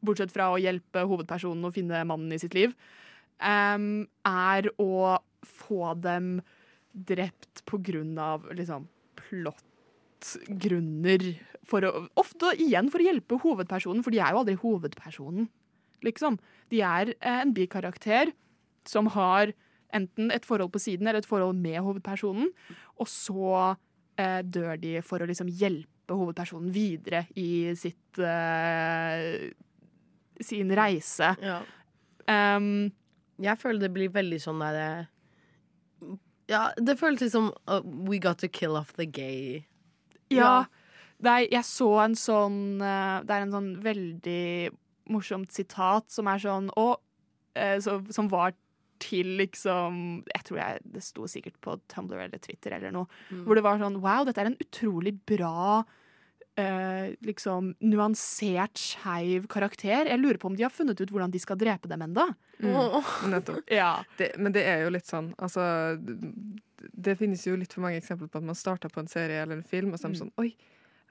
[0.01, 2.73] bortsett fra å hjelpe hovedpersonen å finne mannen i sitt liv,
[3.41, 6.41] um, er å få dem
[6.93, 11.37] drept på grunn av liksom plottgrunner.
[11.69, 15.49] For å, ofte igjen for å hjelpe hovedpersonen, for de er jo aldri hovedpersonen.
[16.07, 16.35] Liksom.
[16.73, 18.25] De er eh, en bikarakter
[18.89, 19.45] som har
[19.95, 22.49] enten et forhold på siden eller et forhold med hovedpersonen,
[23.01, 23.77] og så
[24.21, 29.53] eh, dør de for å liksom hjelpe hovedpersonen videre i sitt eh,
[30.45, 31.37] sin reise.
[31.43, 31.63] Ja.
[32.29, 32.93] Um,
[33.43, 35.07] Jeg føler det blir veldig sånn derre
[36.51, 39.65] Ja, det føltes litt som uh, We got to kill off the gay.
[40.33, 40.67] Ja.
[41.25, 44.71] Nei, jeg så en sånn eh, Det er en sånn veldig
[45.11, 46.89] morsomt sitat som er sånn Å,
[47.59, 48.55] eh, så, som var
[49.03, 53.11] til liksom Jeg tror jeg, det sto sikkert på Tumblr eller Twitter eller noe.
[53.31, 55.83] Hvor det var sånn Wow, dette er en utrolig bra
[56.59, 60.09] eh, liksom nuansert, skeiv karakter.
[60.11, 62.29] Jeg lurer på om de har funnet ut hvordan de skal drepe dem enda.
[63.33, 63.63] Nettopp.
[63.71, 63.93] Ja.
[64.19, 65.63] Det, men det er jo litt sånn altså,
[65.95, 69.61] Det finnes jo litt for mange eksempler på at man starter på en serie eller
[69.61, 70.51] en film, og så er man sånn Oi,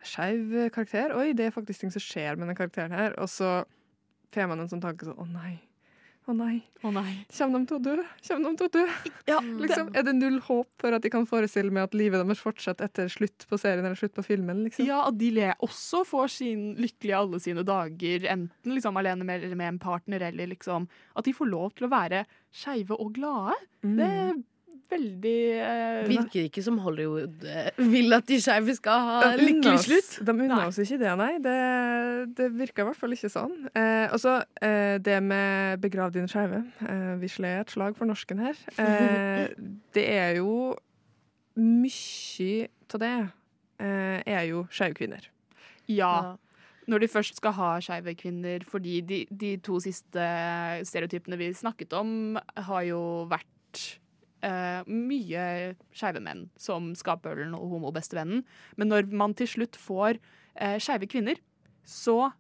[0.04, 1.16] skeiv karakter.
[1.16, 3.16] Oi, det er faktisk ting som skjer med den karakteren her.
[3.22, 3.62] Og så
[4.36, 5.56] får man en sånn tanke sånn Å nei.
[6.28, 6.58] Å nei.
[6.84, 7.14] Å nei.
[7.32, 7.94] Kommer de til å dø?
[8.28, 8.82] Kommer de til å dø?
[9.30, 12.42] Ja, Liksom, er det null håp for at de kan forestille meg at livet deres
[12.44, 14.66] fortsetter etter slutt på serien eller slutt på filmen?
[14.66, 14.84] Liksom?
[14.90, 15.32] Ja, at de
[15.64, 20.28] også får sin lykkelige alle sine dager, enten liksom alene med, eller med en partner,
[20.28, 23.56] eller liksom At de får lov til å være skeive og glade.
[23.86, 23.96] Mm.
[23.98, 24.12] Det
[24.92, 30.12] veldig eh, Virker ikke som Hollywood eh, vil at de skeive skal ha lykkelig slutt.
[30.28, 31.32] De unner oss ikke det, nei.
[31.44, 31.58] Det,
[32.38, 33.56] det virker i hvert fall ikke sånn.
[33.72, 36.64] Eh, og så eh, det med 'begrav dine skeive'.
[36.88, 38.60] Eh, vi slår et slag for norsken her.
[38.80, 39.48] Eh,
[39.98, 40.76] det er jo
[41.58, 43.16] Mye av det
[43.82, 45.24] eh, er jo skeive kvinner.
[45.90, 46.38] Ja.
[46.88, 50.28] Når de først skal ha skeive kvinner, fordi de, de to siste
[50.88, 52.38] stereotypene vi snakket om,
[52.70, 53.98] har jo vært
[54.46, 55.46] eh, mye
[55.96, 58.44] skeive menn som skapølen og homobestevennen.
[58.78, 61.40] Men når man til slutt får uh, skeive kvinner,
[61.88, 62.32] så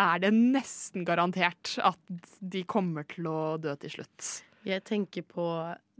[0.00, 2.00] er det nesten garantert at
[2.40, 4.30] de kommer til å dø til slutt.
[4.68, 5.46] Jeg tenker på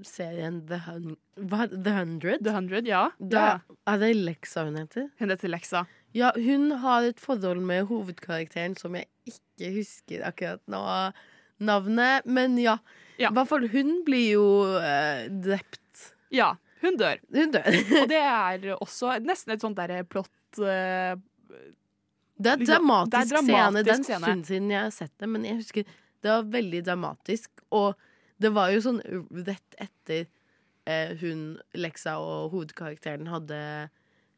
[0.05, 2.45] serien The, Hun The Hundred.
[2.45, 3.09] The Hundred, ja.
[3.19, 5.09] Da, er det Lexa hun heter?
[5.21, 5.85] Hun heter Lexa.
[6.17, 10.83] Ja, hun har et forhold med hovedkarakteren som jeg ikke husker akkurat nå
[11.61, 12.79] navnet, men ja.
[13.21, 13.29] Ja.
[13.31, 14.45] I hvert fall hun blir jo
[14.81, 16.07] eh, drept.
[16.33, 17.21] Ja, hun dør.
[17.37, 17.67] Hun dør.
[18.01, 21.13] Og det er også nesten et sånt derre plott eh,
[22.41, 23.85] Det er Liksom, dramatisk, det er dramatisk scene.
[23.85, 24.21] Den en scene.
[24.25, 25.85] stund siden jeg har sett det, men jeg husker
[26.21, 27.51] det var veldig dramatisk.
[27.77, 27.95] Og
[28.41, 29.01] det var jo sånn
[29.45, 30.25] rett etter
[30.89, 33.61] eh, hun, Lexa og hovedkarakteren hadde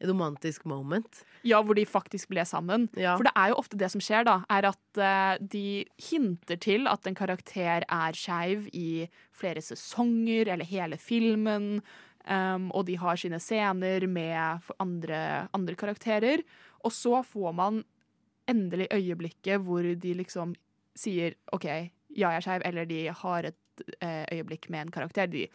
[0.07, 1.23] romantisk moment.
[1.47, 2.87] Ja, hvor de faktisk ble sammen.
[2.99, 3.15] Ja.
[3.17, 6.89] For det er jo ofte det som skjer, da, er at uh, de hinter til
[6.91, 11.81] at en karakter er skeiv i flere sesonger eller hele filmen.
[12.23, 16.45] Um, og de har sine scener med andre, andre karakterer.
[16.83, 17.83] Og så får man
[18.47, 20.55] endelig øyeblikket hvor de liksom
[20.95, 21.89] sier OK, ja,
[22.29, 25.27] jeg er skeiv, eller de har et uh, øyeblikk med en karakter.
[25.27, 25.47] De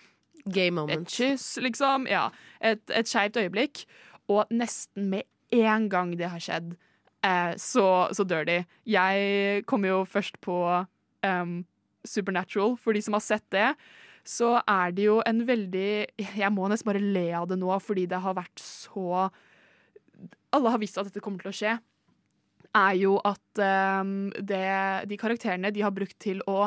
[0.46, 1.08] Gay et moment.
[1.08, 2.06] kyss, liksom.
[2.10, 2.28] Ja,
[2.60, 3.84] et, et skeivt øyeblikk.
[4.28, 6.74] Og nesten med en gang det har skjedd,
[7.24, 8.58] eh, så, så dør de.
[8.88, 10.58] Jeg kommer jo først på
[11.24, 11.54] um,
[12.04, 13.70] Supernatural, for de som har sett det.
[14.28, 18.04] Så er det jo en veldig Jeg må nesten bare le av det nå, fordi
[18.10, 19.30] det har vært så
[20.52, 21.78] Alle har visst at dette kommer til å skje.
[22.76, 23.62] Er jo at
[24.02, 24.68] um, det,
[25.08, 26.66] de karakterene de har brukt til å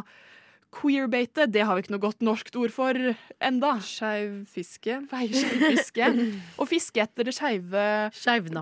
[0.72, 2.98] queerbate, det har vi ikke noe godt norskt ord for
[3.44, 3.76] enda.
[3.86, 5.02] Skeiv fiske.
[5.12, 6.12] Fiske.
[6.60, 7.86] Og fiske etter det skeive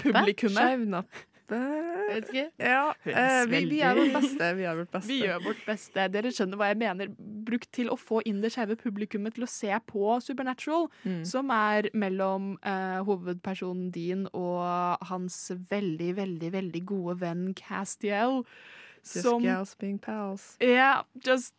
[0.02, 0.58] publikummet.
[0.58, 1.26] Skeivnappe.
[1.50, 2.43] Vet ikke.
[2.62, 4.50] Ja, eh, vi, vi er vårt beste.
[4.58, 5.10] Vi er vårt beste.
[5.10, 6.04] Vi gjør vårt beste.
[6.13, 7.10] Dere skjønner hva jeg mener.
[7.50, 11.24] Brukt til å få inn det skeive publikummet til å se på Supernatural, Mm.
[11.26, 15.39] som er mellom eh, hovedpersonen din og hans
[15.72, 18.43] veldig, veldig, veldig gode venn Castiel.
[19.00, 20.52] Just Som gals being pals.
[20.62, 21.54] Ja, just,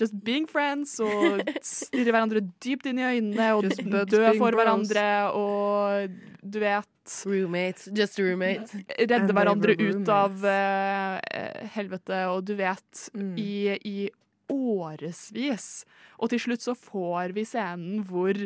[0.00, 3.68] just being friends og stirre hverandre dypt inn i øynene og
[4.10, 5.06] dø for hverandre
[5.38, 6.10] og
[6.42, 6.88] du vet
[7.28, 7.90] Roommates.
[7.92, 8.78] Just a roommate.
[8.98, 11.20] redde hverandre ut av roommates.
[11.36, 13.34] eh, helvete, og du vet, Mm.
[13.38, 14.10] i, i
[14.48, 15.84] årevis.
[16.18, 18.38] Og til slutt så får vi scenen hvor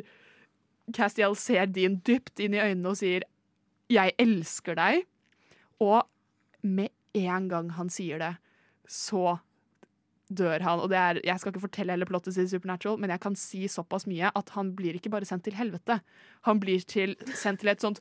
[0.94, 3.22] Castiel ser Dean dypt inn i øynene og sier
[3.90, 5.04] 'jeg elsker deg',
[5.80, 6.02] og
[6.62, 8.36] med en gang han sier det,
[8.88, 9.38] så
[10.30, 10.80] dør han.
[10.84, 13.64] Og det er, jeg skal ikke fortelle hele plottet til Supernatural, men jeg kan si
[13.68, 16.00] såpass mye at han blir ikke bare sendt til helvete.
[16.48, 18.00] Han blir til, sendt til et sånt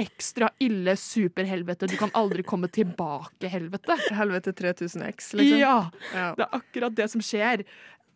[0.00, 1.86] ekstra ille superhelvete.
[1.92, 3.96] Du kan aldri komme tilbake, helvete.
[4.16, 5.58] Helvete 3000X, liksom.
[5.60, 6.30] Ja, Ja.
[6.38, 7.64] det er akkurat det som skjer.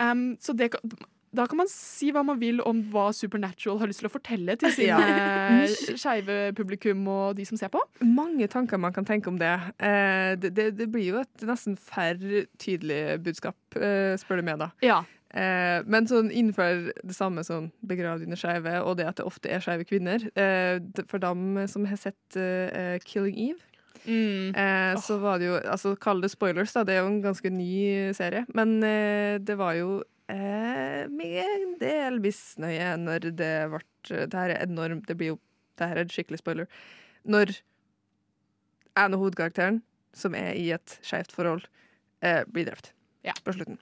[0.00, 0.96] Um, så det, kan-
[1.36, 4.56] da kan man si hva man vil om hva Supernatural har lyst til å fortelle
[4.60, 5.66] til sine Ja.
[5.96, 7.80] skeive publikum og de som ser på.
[8.02, 9.52] Mange tanker man kan tenke om det.
[9.78, 10.70] Eh, det, det.
[10.78, 14.70] Det blir jo et nesten færre tydelig budskap, eh, spør du meg, da.
[14.82, 15.02] Ja.
[15.36, 19.50] Eh, men sånn innenfor det samme sånn begrav dine skeive, og det at det ofte
[19.52, 20.78] er skeive kvinner eh,
[21.10, 23.62] For dem som har sett eh, Killing Eve,
[24.06, 24.54] Mm.
[24.54, 26.84] eh, så var det jo altså Kall det spoilers, da.
[26.86, 28.44] Det er jo en ganske ny serie.
[28.54, 29.96] Men eh, det var jo
[30.28, 35.38] eh, med en del misnøye når det ble Det her er enormt, det blir jo
[35.76, 36.66] Det her er en skikkelig spoiler.
[37.26, 37.56] Når
[38.96, 39.82] en av hovedkarakteren,
[40.16, 41.66] som er i et skeivt forhold,
[42.22, 42.92] eh, blir drept
[43.24, 43.32] Ja.
[43.44, 43.78] på slutten.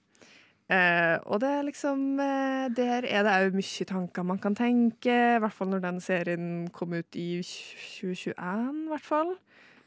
[0.67, 5.13] Eh, og det er liksom eh, Der er det òg mye tanker man kan tenke,
[5.37, 8.33] i hvert fall når den serien kom ut i 2021,
[8.85, 9.35] i hvert fall.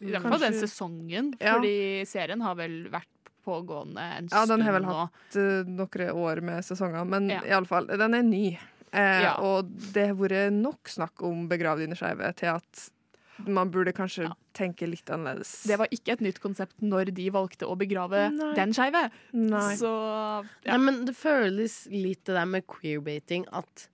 [0.01, 1.57] I hvert fall den sesongen, sesongen, Ja.
[1.59, 3.18] fordi serien har vel vært
[3.49, 4.99] pågående en Ja, den har vel nå.
[5.07, 7.41] hatt uh, noen år med sesonger, men Ja.
[7.49, 8.45] i alle fall, den er ny.
[8.93, 9.35] Eh, Ja.
[9.45, 12.87] Og det har vært nok snakk om Begrav dine skeive til at
[13.47, 14.33] man burde kanskje Ja.
[14.57, 15.63] tenke litt annerledes.
[15.69, 18.49] Det var ikke et nytt konsept når de valgte å begrave Nei.
[18.57, 19.11] den skeive.
[19.33, 19.77] Nei.
[19.79, 19.91] Så
[20.65, 20.73] ja.
[20.73, 23.87] Nei, men det føles litt det der med queerbaiting at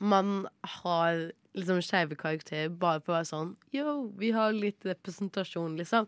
[0.00, 0.46] man
[0.78, 6.06] har liksom skeive karakterer bare for å være sånn Yo, vi har litt representasjon, liksom.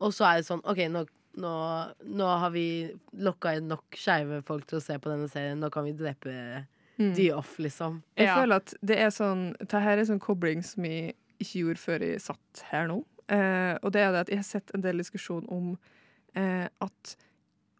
[0.00, 1.04] Og så er det sånn OK, nå,
[1.36, 5.60] nå, nå har vi lokka inn nok skeive folk til å se på denne serien.
[5.60, 6.66] Nå kan vi drepe
[7.00, 7.14] Mm.
[7.16, 8.02] de off, liksom.
[8.16, 8.34] Jeg Ja.
[8.36, 11.98] føler at det er sånn Det her er sånn kobling som jeg ikke gjorde før
[12.00, 13.04] jeg satt her nå.
[13.30, 15.78] Eh, og det er det at jeg har sett en del diskusjon om
[16.34, 17.16] eh, at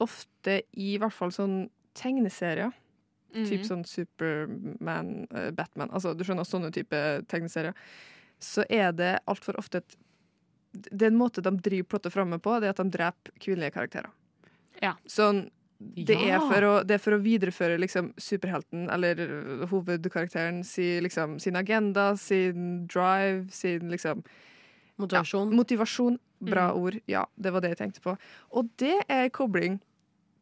[0.01, 2.73] ofte i hvert fall sånn tegneserier
[3.35, 3.45] Mm.
[3.47, 7.75] Typ sånn Superman, eh, Batman Altså, du skjønner, sånne type tegneserier.
[8.41, 9.97] Så er det altfor ofte et
[10.73, 13.73] Det er en måte de driver plottet framme på, det er at de dreper kvinnelige
[13.75, 14.11] karakterer.
[14.83, 14.95] Ja.
[15.07, 16.37] Sånn det, Ja.
[16.37, 21.39] er for å, det er for å videreføre liksom, superhelten, eller øh, hovedkarakteren, si, liksom,
[21.41, 24.23] sin agenda, sin drive, sin liksom
[25.01, 25.51] Motivasjon.
[25.57, 26.19] Motivasjon.
[26.43, 26.77] Bra Mm.
[26.83, 27.01] ord.
[27.09, 28.19] Ja, det var det jeg tenkte på.
[28.53, 29.81] Og det er en kobling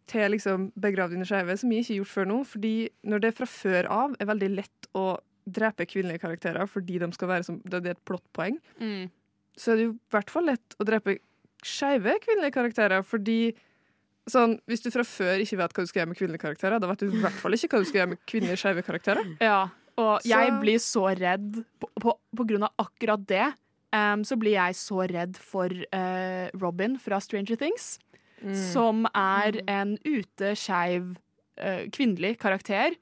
[0.09, 2.39] til liksom Begrav dine skeive, som jeg ikke har gjort før nå.
[2.47, 7.11] Fordi når det fra før av er veldig lett å drepe kvinnelige karakterer fordi de
[7.13, 9.11] skal være som, det er et plottpoeng, Mm.
[9.59, 11.19] Så er det jo i hvert fall lett å drepe
[11.67, 13.03] skeive kvinnelige karakterer.
[13.07, 13.41] Fordi
[14.31, 16.91] sånn, hvis du fra før ikke vet hva du skal gjøre med kvinnelige karakterer, da
[16.91, 19.31] vet du i hvert fall ikke hva du skal gjøre med kvinnelige skeive karakterer.
[19.43, 19.63] Ja,
[19.99, 23.49] og Så- jeg blir så redd på, på, på grunn av akkurat det.
[23.91, 27.99] Um, så blir jeg så redd for uh, Robin fra Stranger Things,
[28.39, 28.55] Mm.
[28.55, 31.17] som er en ute skeiv
[31.59, 32.95] uh, kvinnelig karakter.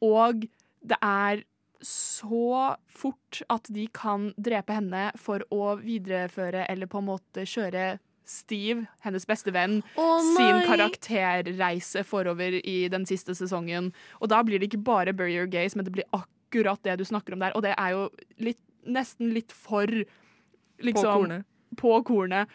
[0.00, 0.44] Og
[0.86, 1.42] det er
[1.86, 7.94] så fort at de kan drepe henne for å videreføre eller på en måte kjøre
[8.24, 13.90] Steve, hennes beste venn, oh sin karakterreise forover i den siste sesongen.
[14.24, 17.04] Og da blir det ikke bare Bury Your Gaze, men det blir akkurat det du
[17.04, 17.52] snakker om der.
[17.52, 18.06] Og det er jo
[18.40, 21.44] litt, nesten litt for På liksom, kornet.
[21.76, 22.48] på kornet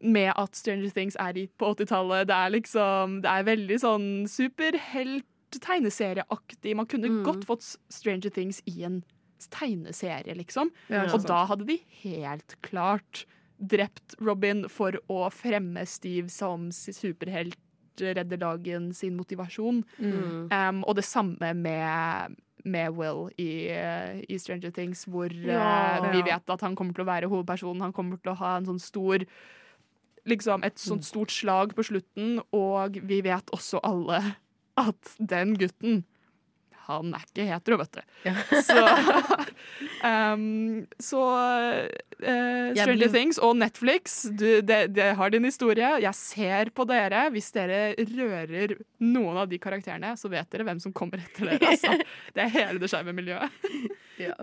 [0.00, 2.28] med at Stranger Things er i på 80-tallet.
[2.30, 4.06] Det er liksom Det er veldig sånn
[5.50, 6.74] superhelt-tegneserieaktig.
[6.76, 7.24] Man kunne Mm.
[7.24, 9.02] godt fått Stranger Things i en
[9.50, 10.70] tegneserie, liksom.
[10.88, 11.26] Ja, Og sant?
[11.26, 13.24] da hadde de helt klart
[13.60, 17.56] drept Robin for å fremme Steve som superhelt,
[17.98, 19.84] redder dagen, sin motivasjon.
[19.98, 20.52] Mm.
[20.52, 26.12] Um, og det samme med, med Will i, eh, i Stranger Things, hvor ja, Ja.
[26.12, 27.80] vi vet at han kommer til å være hovedpersonen.
[27.80, 29.18] Han kommer til å ha en sånn stor
[30.26, 31.00] Liksom et Mm.
[31.00, 34.36] sånt stort slag på slutten, og vi vet også alle
[34.80, 36.02] at den gutten
[36.88, 38.04] han er ikke hetero, vet du.
[38.24, 38.34] Ja.
[38.64, 38.76] Så,
[40.08, 41.24] um, så
[41.76, 45.90] uh, Stranger Things og Netflix, du, det, det har din historie.
[46.00, 47.26] Jeg ser på dere.
[47.34, 51.74] Hvis dere rører noen av de karakterene, så vet dere hvem som kommer etter dere.
[51.74, 51.92] Altså.
[52.38, 53.52] Det er hele det skeive miljøet.
[54.18, 54.34] Ja.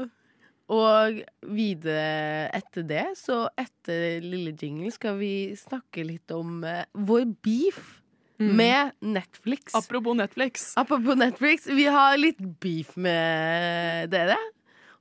[0.71, 1.17] Og
[1.51, 7.97] videre etter det, så etter lille jingle, skal vi snakke litt om uh, vår beef
[8.37, 9.75] med Netflix.
[9.75, 10.73] Apropos Netflix.
[10.77, 14.37] Apropos Netflix, vi har litt beef med dere.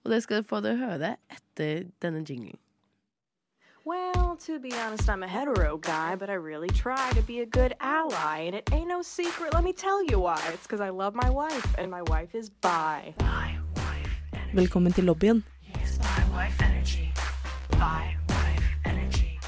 [0.04, 2.58] Og det skal dere få dere høre etter denne jinglen.
[3.84, 7.46] Well, to be honest, I'm a hetero guy, but I really try to be a
[7.46, 8.46] good ally.
[8.46, 10.40] And it ain't no secret, let me tell you why.
[10.54, 13.14] It's because I love my wife, and my wife is bi.
[14.54, 15.44] Velkommen til lobbyen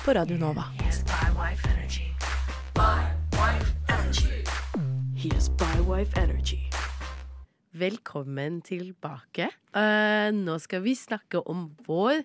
[0.04, 0.64] på Radio Nova.
[5.16, 6.58] He has bywife energy.
[7.72, 9.48] Velkommen tilbake.
[9.72, 12.20] Uh, nå skal vi snakke om vår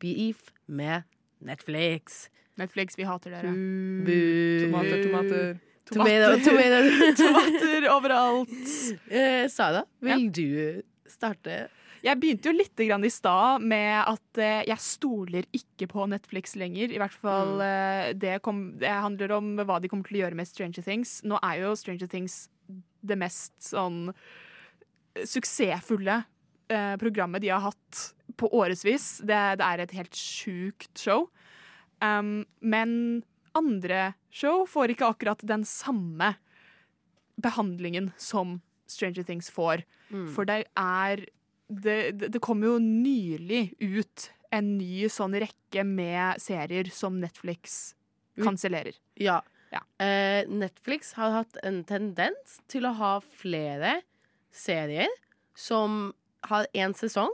[0.00, 1.06] beef med
[1.40, 2.28] Netflix.
[2.60, 3.48] Netflix, vi hater dere.
[3.48, 5.56] Tomater, Tomater, tomater.
[5.88, 7.08] Tomater, tomato.
[7.22, 8.52] Tomater overalt.
[9.08, 11.66] Uh, Sara, vil du starte?
[12.04, 16.52] Jeg begynte jo litt grann i stad med at eh, jeg stoler ikke på Netflix
[16.60, 16.92] lenger.
[16.92, 18.18] I hvert fall mm.
[18.20, 21.22] det, kom, det handler om hva de kommer til å gjøre med Stranger Things.
[21.24, 22.44] Nå er jo Stranger Things
[23.04, 26.20] det mest sånn eh, suksessfulle
[26.72, 28.02] eh, programmet de har hatt
[28.40, 29.18] på årevis.
[29.24, 31.28] Det, det er et helt sjukt show.
[32.02, 33.22] Um, men
[33.56, 36.34] andre show får ikke akkurat den samme
[37.40, 38.58] behandlingen som
[38.90, 39.84] Stranger Things får.
[40.10, 40.26] Mm.
[40.34, 41.24] For det er
[41.68, 47.94] det, det, det kom jo nylig ut en ny sånn rekke med serier som Netflix
[48.40, 48.96] kansellerer.
[49.20, 49.40] Ja.
[49.74, 49.80] Ja.
[50.04, 53.96] Eh, Netflix har hatt en tendens til å ha flere
[54.54, 55.10] serier
[55.58, 56.12] som
[56.46, 57.32] har én sesong,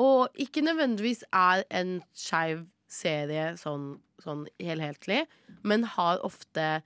[0.00, 5.22] og ikke nødvendigvis er en skeiv serie sånn, sånn helhetlig,
[5.62, 6.80] men har ofte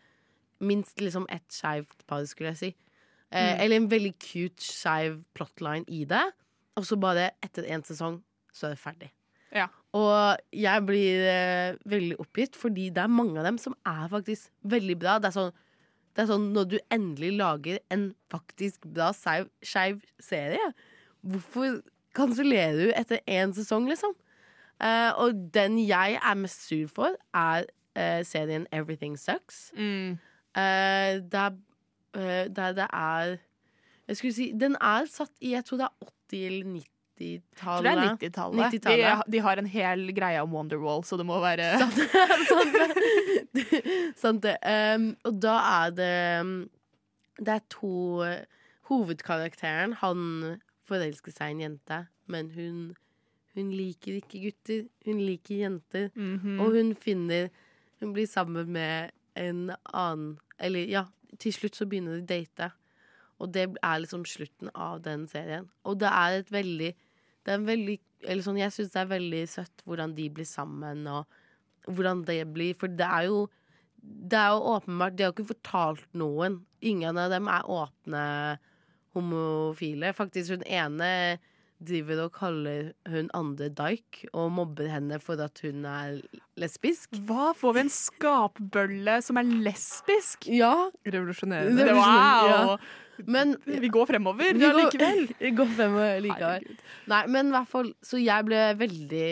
[0.65, 2.71] minst liksom ett skeivt par, skulle jeg si.
[3.35, 6.23] Eh, Eller en veldig cute skeiv plotline i det,
[6.75, 8.21] og så bare etter én sesong
[8.55, 9.11] så er det ferdig.
[9.55, 9.69] Ja.
[9.95, 14.51] Og jeg blir eh, veldig oppgitt, fordi det er mange av dem som er faktisk
[14.67, 15.21] veldig bra.
[15.23, 15.55] Det er sånn,
[16.15, 20.73] det er sånn når du endelig lager en faktisk bra skeiv serie,
[21.23, 21.81] hvorfor
[22.15, 24.15] kansellerer du etter én sesong, liksom?
[24.83, 29.69] Eh, og den jeg er mest sur for, er eh, serien Everything Sucks.
[29.79, 30.19] Mm.
[30.59, 31.59] Eh, der,
[32.19, 33.39] eh, der det er
[34.07, 36.11] Jeg skulle si Den er satt i Jeg tror det er 80-
[36.49, 36.81] eller
[37.21, 37.93] Jeg tror det 90-tallet.
[37.95, 38.73] er 90-tallet.
[38.75, 39.23] 90-tallet.
[39.27, 41.69] de, de har en hel greie om Wonderwall, så det må være
[42.51, 43.83] Sant det.
[44.19, 44.57] Sant det.
[44.67, 45.55] Um, og da
[45.85, 46.13] er det
[47.39, 47.93] Det er to
[48.91, 52.81] Hovedkarakteren, han forelsker seg i en jente, men hun,
[53.57, 54.83] hun liker ikke gutter.
[55.07, 56.11] Hun liker jenter.
[56.15, 56.59] Mhm.
[56.61, 57.49] Og hun finner
[58.03, 61.05] Hun blir sammen med en annen Eller ja,
[61.41, 62.69] til slutt så begynner de å date.
[63.43, 65.69] Og det er liksom slutten av den serien.
[65.85, 66.93] Og det er et veldig
[67.45, 71.07] Det er veldig Eller sånn, jeg syns det er veldig søtt hvordan de blir sammen,
[71.11, 71.27] og
[71.93, 73.49] hvordan det blir For det er jo
[74.01, 76.61] Det er jo åpenbart De har ikke fortalt noen.
[76.81, 78.23] Ingen av dem er åpne
[79.15, 80.13] homofile.
[80.17, 81.39] Faktisk hun ene
[81.85, 86.21] driver og kaller hun andre Dyke og mobber henne for at hun er
[86.61, 87.11] lesbisk.
[87.29, 87.51] Hva?
[87.59, 90.47] Får vi en skapbølle som er lesbisk?
[90.49, 91.77] Ja, Revolusjonerende.
[91.85, 92.79] Det- Wow!
[93.27, 93.55] Men
[93.85, 95.29] Vi går fremover Vi vi går-.
[95.45, 96.65] Vi går fremover likevel.
[96.65, 96.83] Herregud.
[97.13, 99.31] Nei, men i hvert fall Så jeg ble veldig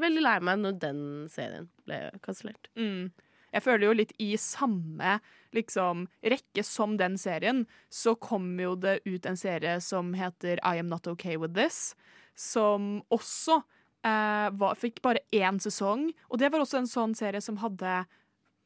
[0.00, 2.70] Veldig lei meg når den serien ble kansellert.
[2.78, 3.10] Mm.
[3.52, 5.18] Jeg føler jo litt i samme
[5.56, 10.80] liksom, rekke som den serien, så kom jo det ut en serie som heter I
[10.80, 11.94] Am Not Okay With This,
[12.36, 13.60] som også
[14.06, 16.08] eh, var, fikk bare én sesong.
[16.28, 18.02] Og det var også en sånn serie som hadde,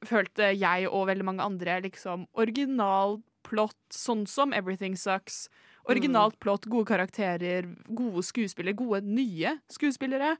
[0.06, 5.46] følte jeg og veldig mange andre, liksom original plott, sånn som Everything Sucks.
[5.90, 10.36] Originalt plott, gode karakterer, gode skuespillere, gode nye skuespillere.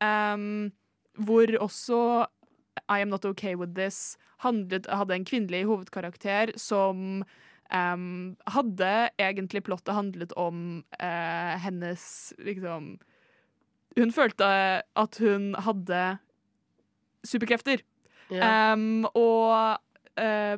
[0.00, 0.70] Um,
[1.18, 2.00] hvor også
[2.88, 7.24] I Am Not Okay With This handlet, hadde en kvinnelig hovedkarakter som
[7.74, 12.96] um, hadde egentlig plottet handlet om uh, hennes liksom
[13.98, 14.46] Hun følte
[14.94, 16.18] at hun hadde
[17.26, 17.80] superkrefter.
[18.30, 18.72] Yeah.
[18.72, 19.80] Um, og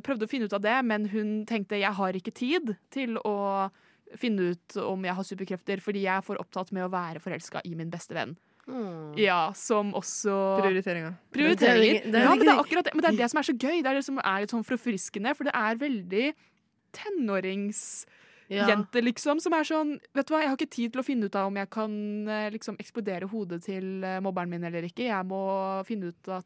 [0.07, 3.71] prøvde å finne ut av det, men hun tenkte jeg har ikke tid til å
[4.19, 7.61] finne ut om jeg har superkrefter, fordi jeg er for opptatt med å være forelska
[7.65, 8.37] i min beste venn.
[8.71, 9.15] Mm.
[9.19, 11.15] Ja, som også Prioriteringer.
[11.35, 12.03] Prioriteringer.
[12.05, 12.95] Det er- det er ja, men det er akkurat det.
[12.95, 13.83] Men det er det som er så gøy.
[13.83, 16.35] Det er det som er litt sånn forfriskende, for det er veldig
[16.93, 18.07] tenåringsjente,
[18.51, 18.67] Ja.
[19.01, 21.37] liksom, som er sånn Vet du hva, jeg har ikke tid til å finne ut
[21.37, 25.07] av om jeg kan eh, liksom eksplodere hodet til eh, mobberen min eller ikke.
[25.07, 26.45] Jeg må finne ut at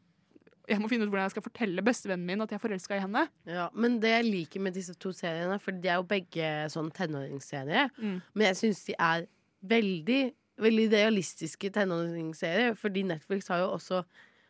[0.67, 3.03] jeg må finne ut hvordan jeg skal fortelle bestevennen min at jeg er forelska i
[3.03, 3.25] henne.
[3.45, 6.91] Ja, men det jeg liker med disse to seriene, for de er jo begge sånn
[6.95, 8.21] tenåringsserier, Mm.
[8.33, 9.27] men jeg syns de er
[9.63, 10.21] veldig,
[10.57, 14.03] veldig realistiske tenåringsserier, fordi Netflix har jo også,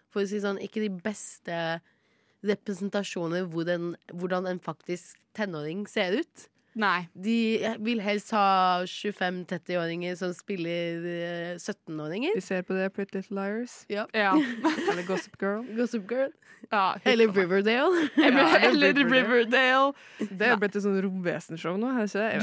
[0.09, 1.81] for å si sånn, ikke de beste
[2.45, 6.47] representasjoner hvor en, hvordan en faktisk tenåring ser ut.
[6.75, 7.05] Nei.
[7.15, 7.35] De
[7.79, 12.35] vil helst ha 25-30-åringer som spiller eh, 17-åringer.
[12.35, 13.85] Vi ser på det Pretty Little Liars.
[13.87, 14.03] Ja.
[14.91, 15.63] Eller Gossip Girl.
[15.77, 16.33] Gossip Girl.
[16.71, 18.09] ja Eller Riverdale.
[18.17, 19.23] Eller, Ja, eller Riverdale.
[19.23, 19.93] Riverdale.
[20.19, 21.93] Det er blitt et sånn romvesenshow nå.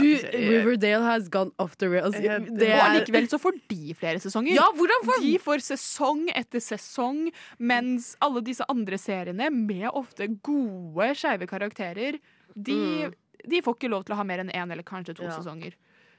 [0.00, 0.42] Du, ikke.
[0.48, 2.16] Riverdale has gone off the rails.
[2.16, 4.56] Det Og er allikevel så får de flere sesonger.
[4.56, 7.26] Ja, hvordan får De får sesong etter sesong,
[7.60, 12.16] mens alle disse andre seriene, med ofte gode skeive karakterer,
[12.52, 13.10] de,
[13.48, 15.36] de får ikke lov til å ha mer enn én eller kanskje to Ja.
[15.38, 15.74] sesonger.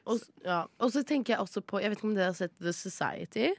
[0.05, 0.65] Og, ja.
[0.79, 3.53] og så tenker jeg også på Jeg vet ikke om dere har sett The Society?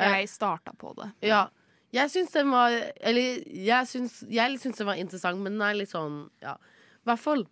[0.00, 1.10] Jeg starta på det.
[1.28, 1.48] Ja.
[1.92, 2.70] Jeg syns den var
[3.00, 6.54] Eller jeg syns, jeg syns den var interessant, men den er litt sånn Ja.
[6.54, 7.44] I hvert fall.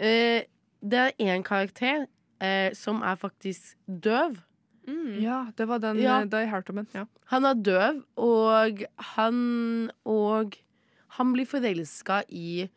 [0.00, 0.42] Eh,
[0.82, 2.06] det er én karakter
[2.40, 4.40] eh, som er faktisk døv.
[5.20, 6.24] Ja, det var den Ja.
[6.24, 6.88] da jeg hørte om den.
[6.92, 7.04] Ja.
[7.30, 8.82] Han er døv, og
[9.14, 10.58] han Og
[11.16, 12.68] han blir forelska i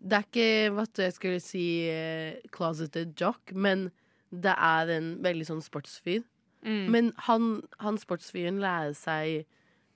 [0.00, 3.90] Det er ikke hva jeg skulle si eh, closeted jock, men
[4.30, 6.22] det er en veldig sånn sportsfyr.
[6.64, 6.86] Mm.
[6.92, 9.44] Men han, han sportsfyren lærer seg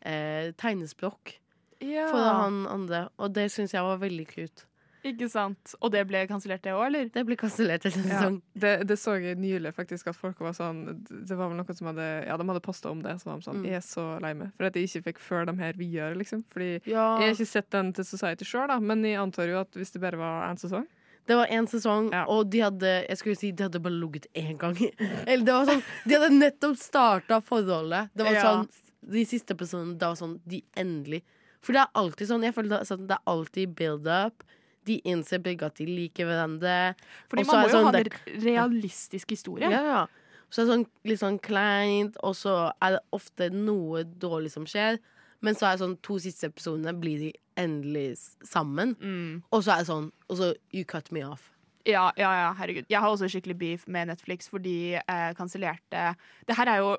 [0.05, 1.37] eh, tegnespråk
[1.81, 2.07] ja.
[2.11, 4.67] for han andre, og det syns jeg var veldig kult.
[5.05, 5.75] Ikke sant.
[5.85, 7.09] Og det ble kansellert, det òg, eller?
[7.13, 8.39] Det ble kansellert etter sesong.
[8.41, 11.77] Ja, det, det så jeg nylig, faktisk, at folk var sånn Det var vel noen
[11.77, 13.19] som hadde Ja, de hadde posta om det.
[13.21, 13.67] Så var de sånn Mm.
[13.69, 16.43] Jeg er så lei meg for at jeg ikke fikk før dem her videre, liksom.
[16.51, 17.19] Fordi Ja.
[17.21, 19.93] jeg har ikke sett den til Society sjøl, da, men jeg antar jo at hvis
[19.93, 20.87] det bare var én sesong
[21.27, 22.25] Det var én sesong, Ja.
[22.29, 24.75] og de hadde Jeg skulle si de hadde bare ligget én gang.
[25.29, 28.11] Eller det var sånn De hadde nettopp starta forholdet.
[28.17, 28.43] Det var Ja.
[28.43, 28.69] sånn
[29.13, 31.23] De siste episodene det var sånn De endelig
[31.61, 34.43] For det er alltid sånn Jeg føler det, sånn, det er alltid build up.
[34.89, 36.95] De innser begge at de liker hverandre.
[37.31, 38.13] Fordi man må jo sånn ha en
[38.45, 39.71] realistisk historie.
[39.73, 40.05] Ja, ja.
[40.53, 42.55] Så er det sånn, litt sånn kleint, og så
[42.85, 45.01] er det ofte noe dårlig som skjer.
[45.45, 48.95] Men så er det sånn to siste episodene blir de endelig sammen.
[49.01, 49.43] Mm.
[49.51, 51.51] Og så er det sånn Og så You cut me off.
[51.85, 52.87] Ja, ja, ja, herregud.
[52.89, 56.15] Jeg har også skikkelig beef med Netflix, for de eh, kansellerte
[56.49, 56.95] Det her er jo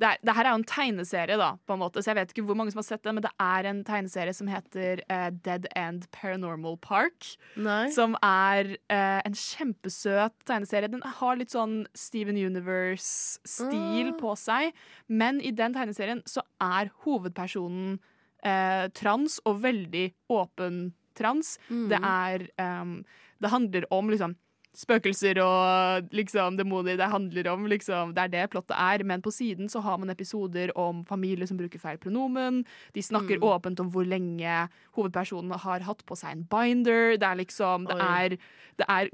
[0.00, 2.32] det, er, det her er jo en tegneserie, da, på en måte, så jeg vet
[2.34, 5.28] ikke hvor mange som har sett den, men det er en tegneserie som heter uh,
[5.46, 7.28] Dead End Paranormal Park.
[7.54, 7.86] Nei.
[7.94, 10.90] Som er uh, en kjempesøt tegneserie.
[10.90, 14.18] Den har litt sånn Steven Universe-stil mm.
[14.18, 14.74] på seg,
[15.06, 18.00] men i den tegneserien så er hovedpersonen
[18.42, 21.54] uh, trans, og veldig åpen trans.
[21.70, 21.86] Mm.
[21.92, 22.48] Det er
[22.82, 22.96] um,
[23.38, 24.34] Det handler om liksom
[24.74, 26.96] spøkelser og liksom demoner.
[26.98, 29.04] Det handler om liksom Det er det plottet er.
[29.04, 32.64] Men på siden så har man episoder om familier som bruker feil pronomen.
[32.94, 33.44] De snakker Mm.
[33.48, 37.16] åpent om hvor lenge hovedpersonen har hatt på seg en binder.
[37.16, 38.28] Det er liksom Det er,
[38.76, 39.08] det er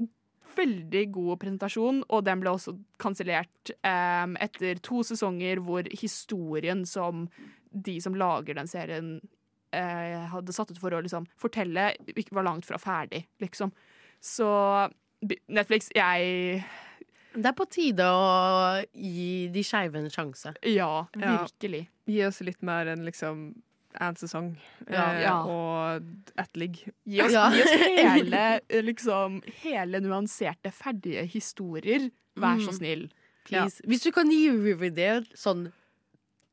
[0.55, 7.29] veldig god presentasjon, og den ble også kansellert um, etter to sesonger hvor historien som
[7.71, 9.21] de som lager den serien
[9.73, 13.71] uh, hadde satt ut for å liksom fortelle, ikke var langt fra ferdig, liksom.
[14.19, 14.89] Så
[15.49, 16.63] Netflix, jeg
[17.35, 20.53] Det er på tide å gi de skeive en sjanse.
[20.67, 21.37] Ja, Ja.
[21.45, 21.87] virkelig.
[22.07, 23.55] Gi oss litt mer enn liksom
[24.01, 24.57] én sesong
[24.89, 25.11] Ja.
[25.13, 25.43] eh, Ja.
[25.45, 26.03] og
[26.37, 26.91] ett ligg.
[27.05, 27.49] Gi oss, Ja.
[27.51, 32.09] gi oss hele, liksom, hele nuanserte, ferdige historier.
[32.35, 32.77] Vær så Mm.
[32.79, 33.09] snill.
[33.45, 33.81] Please.
[33.87, 35.71] Hvis du kan gi Riverdale sånn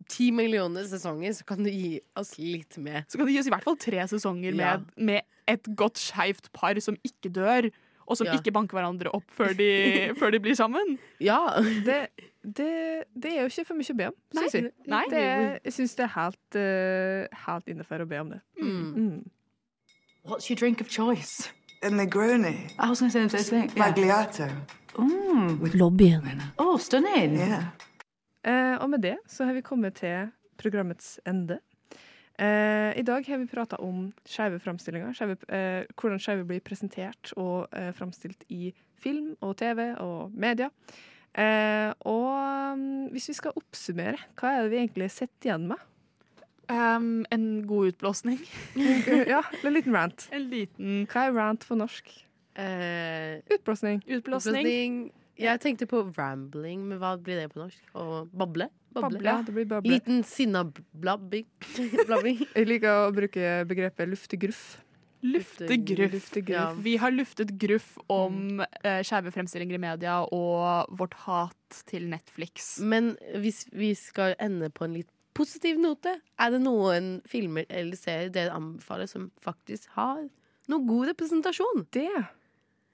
[0.08, 3.04] ti millioner sesonger, så kan du gi oss litt mer.
[3.08, 4.76] Så kan du gi oss i hvert fall tre sesonger Ja.
[4.78, 7.70] med, med et godt skeivt par som ikke dør,
[8.08, 8.34] og som Ja.
[8.38, 9.68] ikke banker hverandre opp før de,
[10.18, 10.96] før de blir sammen.
[11.20, 11.38] Ja.
[11.84, 11.98] Det,
[12.42, 12.68] det,
[13.12, 14.70] det er jo ikke for mye å be om, syns jeg.
[14.88, 15.02] Nei.
[15.12, 15.22] Det
[15.66, 18.40] jeg syns det er helt, uh, helt innafor å be om det.
[18.62, 18.88] Mm.
[18.96, 19.18] Mm.
[20.24, 21.50] What's your drink of choice?
[21.82, 22.56] A Negroni.
[22.78, 23.78] I was going to say the same thing.
[23.78, 24.48] Magliato.
[24.98, 25.60] Mm.
[25.78, 26.42] Lobbyen.
[26.58, 27.36] Oh, stunning.
[27.38, 27.68] Yeah.
[28.42, 31.60] Uh, og med det så har vi kommet til programmets ende.
[32.38, 35.14] Eh, I dag har vi prata om skeive framstillinger.
[35.16, 38.70] Skjeve, eh, hvordan skeive blir presentert og eh, framstilt i
[39.02, 40.70] film og TV og media.
[41.34, 45.82] Eh, og mm, hvis vi skal oppsummere, hva er det vi egentlig sitter igjen med?
[46.68, 48.40] Um, en god utblåsning.
[49.32, 50.26] ja, en liten rant.
[50.36, 52.10] En liten Hva er rant på norsk?
[52.58, 54.02] Eh, Utblåsning.
[54.04, 54.62] utblåsning.
[54.62, 54.98] Blåsning.
[55.38, 57.78] Jeg tenkte på rambling, men hva blir det på norsk?
[57.94, 58.66] Å bable?
[58.96, 59.20] Bable.
[59.22, 59.92] Ja, det blir bable.
[59.92, 61.46] Liten sinnablabbing.
[61.46, 62.06] blabbing.
[62.08, 62.40] blabbing.
[62.56, 64.62] Jeg liker å bruke begrepet luftegruff.
[65.22, 66.12] Luftegruff.
[66.14, 66.56] Luftegruff.
[66.56, 66.72] Ja.
[66.82, 72.76] Vi har luftet gruff om eh, skeive fremstillinger i media og vårt hat til Netflix.
[72.82, 77.98] Men hvis vi skal ende på en litt positiv note, er det noen filmer eller
[77.98, 80.24] serier dere anbefaler som faktisk har
[80.68, 81.86] noe god representasjon?
[81.94, 82.10] Det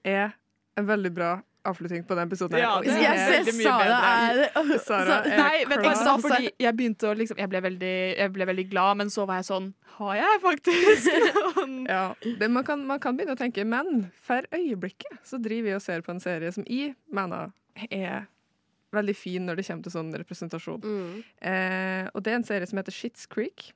[0.05, 0.37] er
[0.77, 1.31] en veldig bra
[1.69, 2.59] avslutning på den episoden.
[2.61, 6.77] Ja, det er Jeg ser Sara er Sara er Nei, vet du hva, fordi jeg
[6.77, 9.71] begynte å liksom Jeg ble veldig, jeg ble veldig glad, men så var jeg sånn
[9.97, 11.09] Har jeg faktisk?
[11.95, 15.75] Ja, det, man, kan, man kan begynne å tenke, men for øyeblikket så driver vi
[15.77, 17.53] og ser på en serie som jeg mener
[17.89, 18.25] er
[18.95, 20.83] veldig fin når det kommer til sånn representasjon.
[20.85, 21.15] Mm.
[21.51, 23.71] Eh, og det er en serie som heter Shits Creek.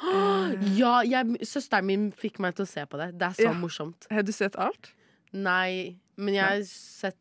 [0.00, 3.12] Uh, Ja, jeg, søsteren min fikk meg til å se på det.
[3.20, 3.54] Det er så Ja.
[3.56, 4.08] morsomt.
[4.10, 4.92] har du sett alt?
[5.32, 7.16] Nei, men jeg har sett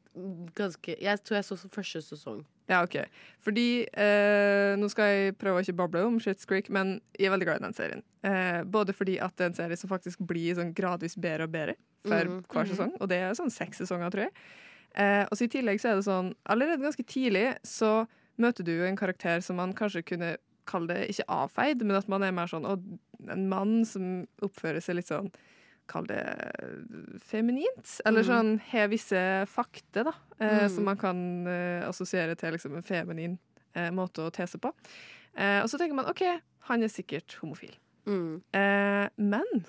[0.57, 2.41] ganske Jeg tror jeg så første sesong.
[2.69, 2.97] Ja, OK.
[3.41, 7.33] Fordi eh, Nå skal jeg prøve å ikke bable om Shits Creek, men jeg er
[7.33, 8.03] veldig glad i den serien.
[8.27, 11.53] Eh, både fordi at det er en serie som faktisk blir sånn gradvis bedre og
[11.55, 11.75] bedre
[12.05, 12.43] for Mhm.
[12.51, 14.33] hver sesong, og det er sånn seks sesonger, tror jeg.
[14.95, 18.07] Eh, og så I tillegg så er det sånn Allerede ganske tidlig så
[18.39, 20.37] møter du jo en karakter som man kanskje kunne
[20.69, 22.65] kalle det ikke avfeid, men at man er mer sånn
[23.29, 25.31] En mann som oppfører seg litt sånn
[25.89, 26.21] Kall det
[27.25, 27.99] feminint.
[28.05, 28.27] Eller Mhm.
[28.29, 30.13] sånn har visse fakter, da.
[30.39, 30.69] Eh, mm.
[30.69, 33.37] Som man kan eh, assosiere til liksom, en feminin
[33.75, 34.71] eh, måte å tese på.
[35.37, 36.21] Eh, og så tenker man OK,
[36.69, 37.73] han er sikkert homofil.
[38.05, 38.41] Mm.
[38.53, 39.65] Eh, men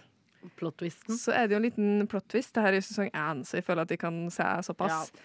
[1.21, 2.53] så er det jo en liten plot-twist.
[2.55, 5.11] Det her er jo sesong én, så jeg føler at de kan se såpass.
[5.13, 5.21] Eh,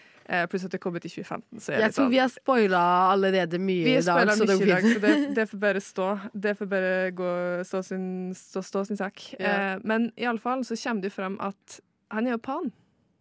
[0.50, 1.60] pluss at det kom ut i 2015.
[1.60, 4.30] Så er Jeg tror sånn vi har spoila allerede mye i dag.
[4.34, 6.08] Så mye i dag, så det, det får bare stå.
[6.34, 7.30] Det får bare gå,
[7.68, 9.22] stå, sin, stå, stå sin sak.
[9.38, 9.52] Ja.
[9.74, 12.72] Eh, men iallfall så kommer det jo frem at han er jo pan.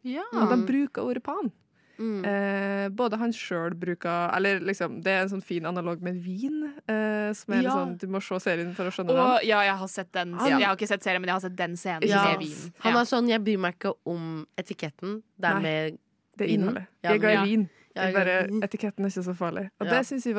[0.06, 0.26] Ja.
[0.34, 1.52] Og de bruker ordet pan.
[1.96, 2.26] Mm.
[2.28, 6.66] Eh, både han sjøl bruker Eller liksom, det er en sånn fin analog med vin.
[6.92, 7.72] Eh, som er Ja.
[7.72, 9.48] sånn, Du må se serien for å skjønne den.
[9.48, 10.34] Ja, jeg har sett den.
[10.34, 12.24] Han, Jeg har ikke sett serien, men jeg har sett den scenen Ja.
[12.34, 12.74] med vin.
[12.80, 15.22] Han er sånn, jeg bryr meg ikke om etiketten.
[15.42, 15.92] Er mer
[16.38, 16.88] Det er innholdet.
[17.04, 17.66] Jeg er glad i vin.
[17.96, 18.34] Jeg er bare,
[18.68, 19.70] etiketten er ikke så farlig.
[19.80, 20.36] Og det syns jeg,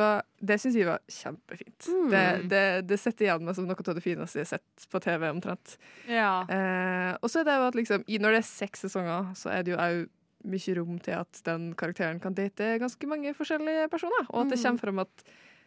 [0.76, 1.86] jeg var kjempefint.
[1.88, 2.10] Mm.
[2.12, 5.00] Det, det, det setter igjen meg som noe av det fineste jeg har sett på
[5.00, 5.78] TV, omtrent.
[6.04, 6.42] Ja.
[6.52, 9.64] Eh, og så er det jo at liksom, når det er seks sesonger, så er
[9.64, 10.04] det jo òg
[10.46, 14.28] mye rom til at den karakteren kan date ganske mange forskjellige personer.
[14.28, 14.64] Og at det Mm.
[14.68, 15.24] kommer frem at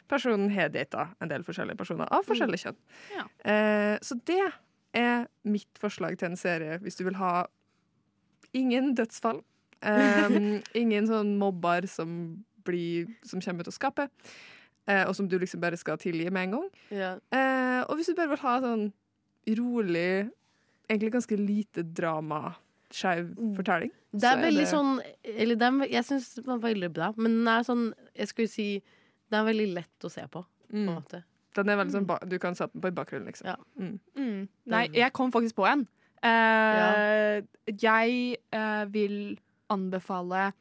[0.10, 2.78] personen har data en del forskjellige personer av forskjellig kjønn.
[3.18, 3.26] Ja.
[3.50, 4.40] Eh, så det
[4.94, 7.48] er mitt forslag til en serie, hvis du vil ha
[8.54, 9.42] ingen dødsfall.
[9.82, 10.38] Eh,
[10.82, 12.14] ingen sånn mobber som,
[12.68, 14.32] blir, som kommer ut av skapet,
[14.90, 16.68] uh, og som du liksom bare skal tilgi med en gang.
[16.92, 17.14] ja.
[17.34, 18.90] Uh, og hvis du bare vil ha sånn
[19.60, 20.30] rolig,
[20.90, 22.56] egentlig ganske lite drama,
[22.94, 24.88] skeiv fortelling Det er, er veldig sånn
[25.30, 27.84] Eller det er, jeg syns den var veldig bra, men den er sånn
[28.18, 28.68] Jeg skulle si
[29.30, 30.96] Den er veldig lett å se på, på en mm.
[30.96, 31.22] måte.
[31.58, 33.52] Den er veldig sånn, Du kan sette den på i bakgrunnen, liksom.
[33.52, 33.58] Ja.
[33.78, 34.00] Mm.
[34.18, 34.42] Mm.
[34.74, 35.86] Nei, jeg kom faktisk på en.
[36.26, 39.38] Eh, Jeg uh, vil
[39.70, 40.52] anbefale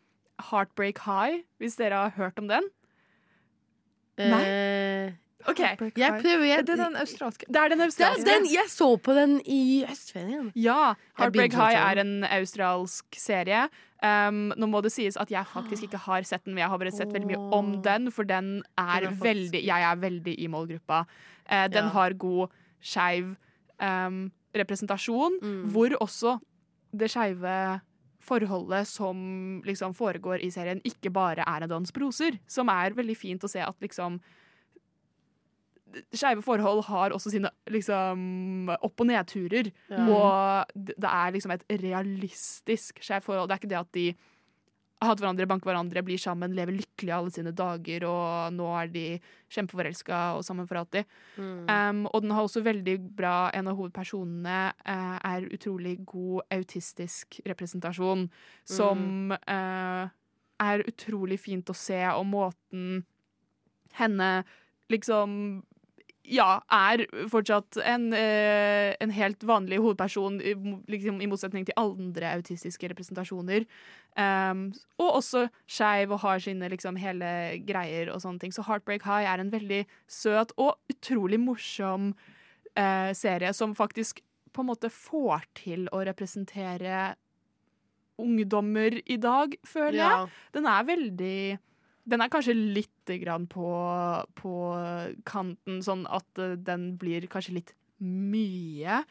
[0.50, 2.68] Heartbreak High, hvis dere har hørt om den.
[4.18, 5.14] Nei.
[5.48, 5.60] OK.
[5.62, 7.46] Jeg prøver Er jeg, det den australske?
[7.46, 10.50] Det er den det er den, Jeg så på den i høstferien.
[10.58, 10.94] Ja.
[11.18, 13.68] Heartbreak High er en australsk serie.
[14.02, 16.78] Um, nå må det sies at jeg faktisk ikke har sett den, men jeg har
[16.78, 20.46] bare sett veldig mye om den, for den er, er veldig Jeg er veldig i
[20.50, 21.04] målgruppa.
[21.50, 21.94] Uh, den Ja.
[21.94, 22.48] har god
[22.82, 23.36] skeiv
[23.80, 25.70] um, representasjon, Mm.
[25.70, 26.38] hvor også
[26.96, 27.80] det skeive
[28.28, 29.18] forholdet som
[29.66, 32.38] liksom foregår i serien, ikke bare er en dans proser.
[32.50, 34.20] Som er veldig fint å se at liksom
[36.12, 39.70] Skeive forhold har også sine liksom opp- og nedturer.
[39.88, 40.02] Ja.
[40.04, 43.48] Og det er liksom et realistisk skeivt forhold.
[43.48, 44.04] Det er ikke det at de
[45.04, 49.04] hatt hverandre, banker hverandre, blir sammen, lever lykkelig alle sine dager, og nå er de
[49.54, 51.08] kjempeforelska og sammen for alltid.
[51.36, 51.60] Mm.
[51.70, 57.40] Um, og den har også veldig bra En av hovedpersonene uh, er utrolig god autistisk
[57.46, 58.26] representasjon,
[58.68, 60.10] som eh,
[60.58, 63.04] er utrolig fint å se, og måten
[63.98, 64.30] henne
[64.92, 65.62] liksom
[66.28, 70.54] ja, er fortsatt en, eh, en helt vanlig hovedperson, i
[70.90, 73.66] liksom, i motsetning til andre autistiske representasjoner.
[74.18, 78.52] Um, og også skeiv og har sine liksom, hele greier og sånne ting.
[78.52, 82.12] Så Heartbreak High er en veldig søt og utrolig morsom
[82.74, 84.20] uh, serie som faktisk
[84.52, 87.14] på en måte får til å representere
[88.18, 90.26] ungdommer i dag, føler jeg.
[90.26, 90.50] Ja.
[90.56, 91.40] Den er veldig
[92.08, 93.68] Den er kanskje litt grann på,
[94.38, 94.52] på
[95.28, 99.02] kanten, sånn at eh, den blir kanskje litt mye.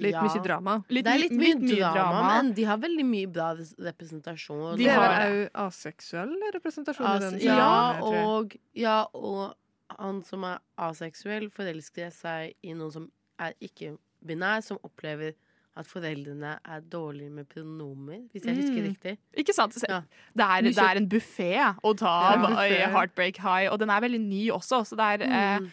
[0.00, 0.22] Litt Ja.
[0.24, 0.74] mye drama.
[0.88, 4.76] Litt, det er litt, litt mye, drama, men de har veldig mye bra representasjon.
[4.80, 7.34] De har òg aseksuell representasjon i den.
[7.36, 9.52] As ja, og, ja, og
[9.98, 13.10] han som er aseksuell, forelsker seg i noen som
[13.42, 15.36] er ikke-binær, som opplever
[15.76, 18.88] at foreldrene er dårlige med pronomer, hvis jeg husker Mm.
[18.90, 19.18] riktig.
[19.36, 19.74] Ikke sant?
[19.74, 20.00] Se- Ja.
[20.36, 22.44] Det, er, det er en buffé å ta av
[22.92, 25.70] Heartbreak High, og den er veldig ny også, så der eh, Mm.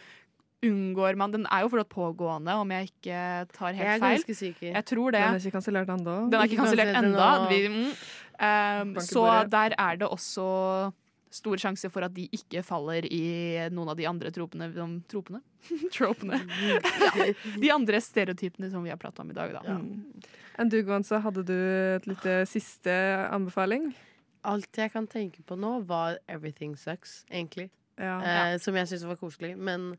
[0.62, 4.00] unngår man Den er jo fortsatt pågående, om jeg ikke tar helt feil.
[4.00, 4.72] Jeg er ganske sikker.
[4.74, 5.20] Jeg tror det.
[5.20, 6.30] Den er ikke kansellert ennå.
[6.30, 7.28] Den er ikke kansellert ennå.
[7.68, 7.92] Mm.
[8.40, 10.92] Um, så der er det også
[11.30, 13.22] stor sjanse for at de ikke faller i
[13.70, 14.70] noen av de andre tropene.
[14.74, 15.40] De, tropene?
[15.94, 16.40] Tropene.
[17.62, 19.64] de andre stereotypene som vi har pratet om i dag, da.
[19.66, 19.78] Ja.
[19.78, 20.30] Mm.
[20.60, 22.92] Enn du, Gonza, hadde du et lite siste
[23.30, 23.92] anbefaling?
[24.48, 27.70] Alt jeg kan tenke på nå, var 'Everything Sucks', egentlig.
[28.00, 28.16] Ja.
[28.20, 29.54] Eh, som jeg syntes var koselig.
[29.56, 29.94] Men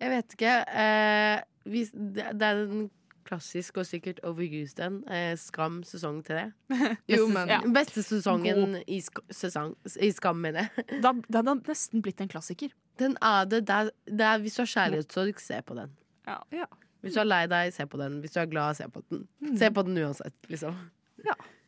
[0.00, 0.54] jeg vet ikke.
[0.68, 2.90] Eh, hvis, det, det er en
[3.26, 5.00] klassisk og sikkert overused en.
[5.12, 6.52] Eh, Skam sesong til
[7.10, 7.60] Jo, Beste- men ja.
[7.76, 10.86] Beste sesongen i, sk sesong, i Skam, mener jeg.
[11.04, 12.74] Da, det hadde nesten blitt en klassiker.
[13.00, 13.64] Den er det.
[13.68, 15.92] det, er, det er, hvis du har kjærlighetssorg, se på den.
[16.26, 16.40] Ja.
[16.54, 16.70] Ja.
[17.04, 18.20] Hvis du er lei deg, se på den.
[18.22, 19.26] Hvis du er glad, se på den.
[19.60, 20.78] Se på den uansett, liksom.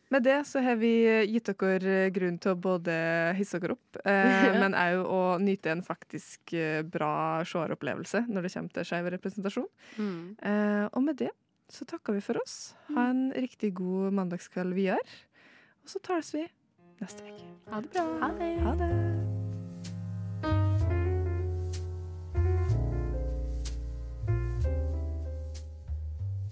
[0.09, 0.91] Med det så har vi
[1.29, 2.95] gitt dere grunn til å både
[3.37, 8.53] hisse dere opp, eh, men òg å nyte en faktisk eh, bra seeropplevelse når det
[8.55, 9.69] kommer til skeiv representasjon.
[10.01, 10.23] Mm.
[10.41, 11.29] Eh, og med det
[11.69, 12.75] så takker vi for oss.
[12.95, 15.05] Ha en riktig god mandagskveld videre.
[15.85, 16.47] Og så tales vi
[17.03, 17.49] neste uke.
[17.73, 18.05] Ha det bra.
[18.23, 18.53] Ha det.
[18.65, 18.93] Ha det.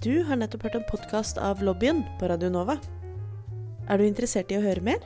[0.05, 2.77] Du har nettopp hørt en podkast av Lobbyen på Radio Nova.
[3.91, 5.01] Er du interessert i å høre mer?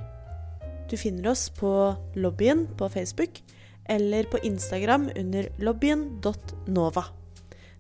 [0.91, 1.71] Du finner oss på
[2.19, 3.41] Lobbyen på Facebook
[3.89, 7.20] eller på Instagram under lobbyen.nova.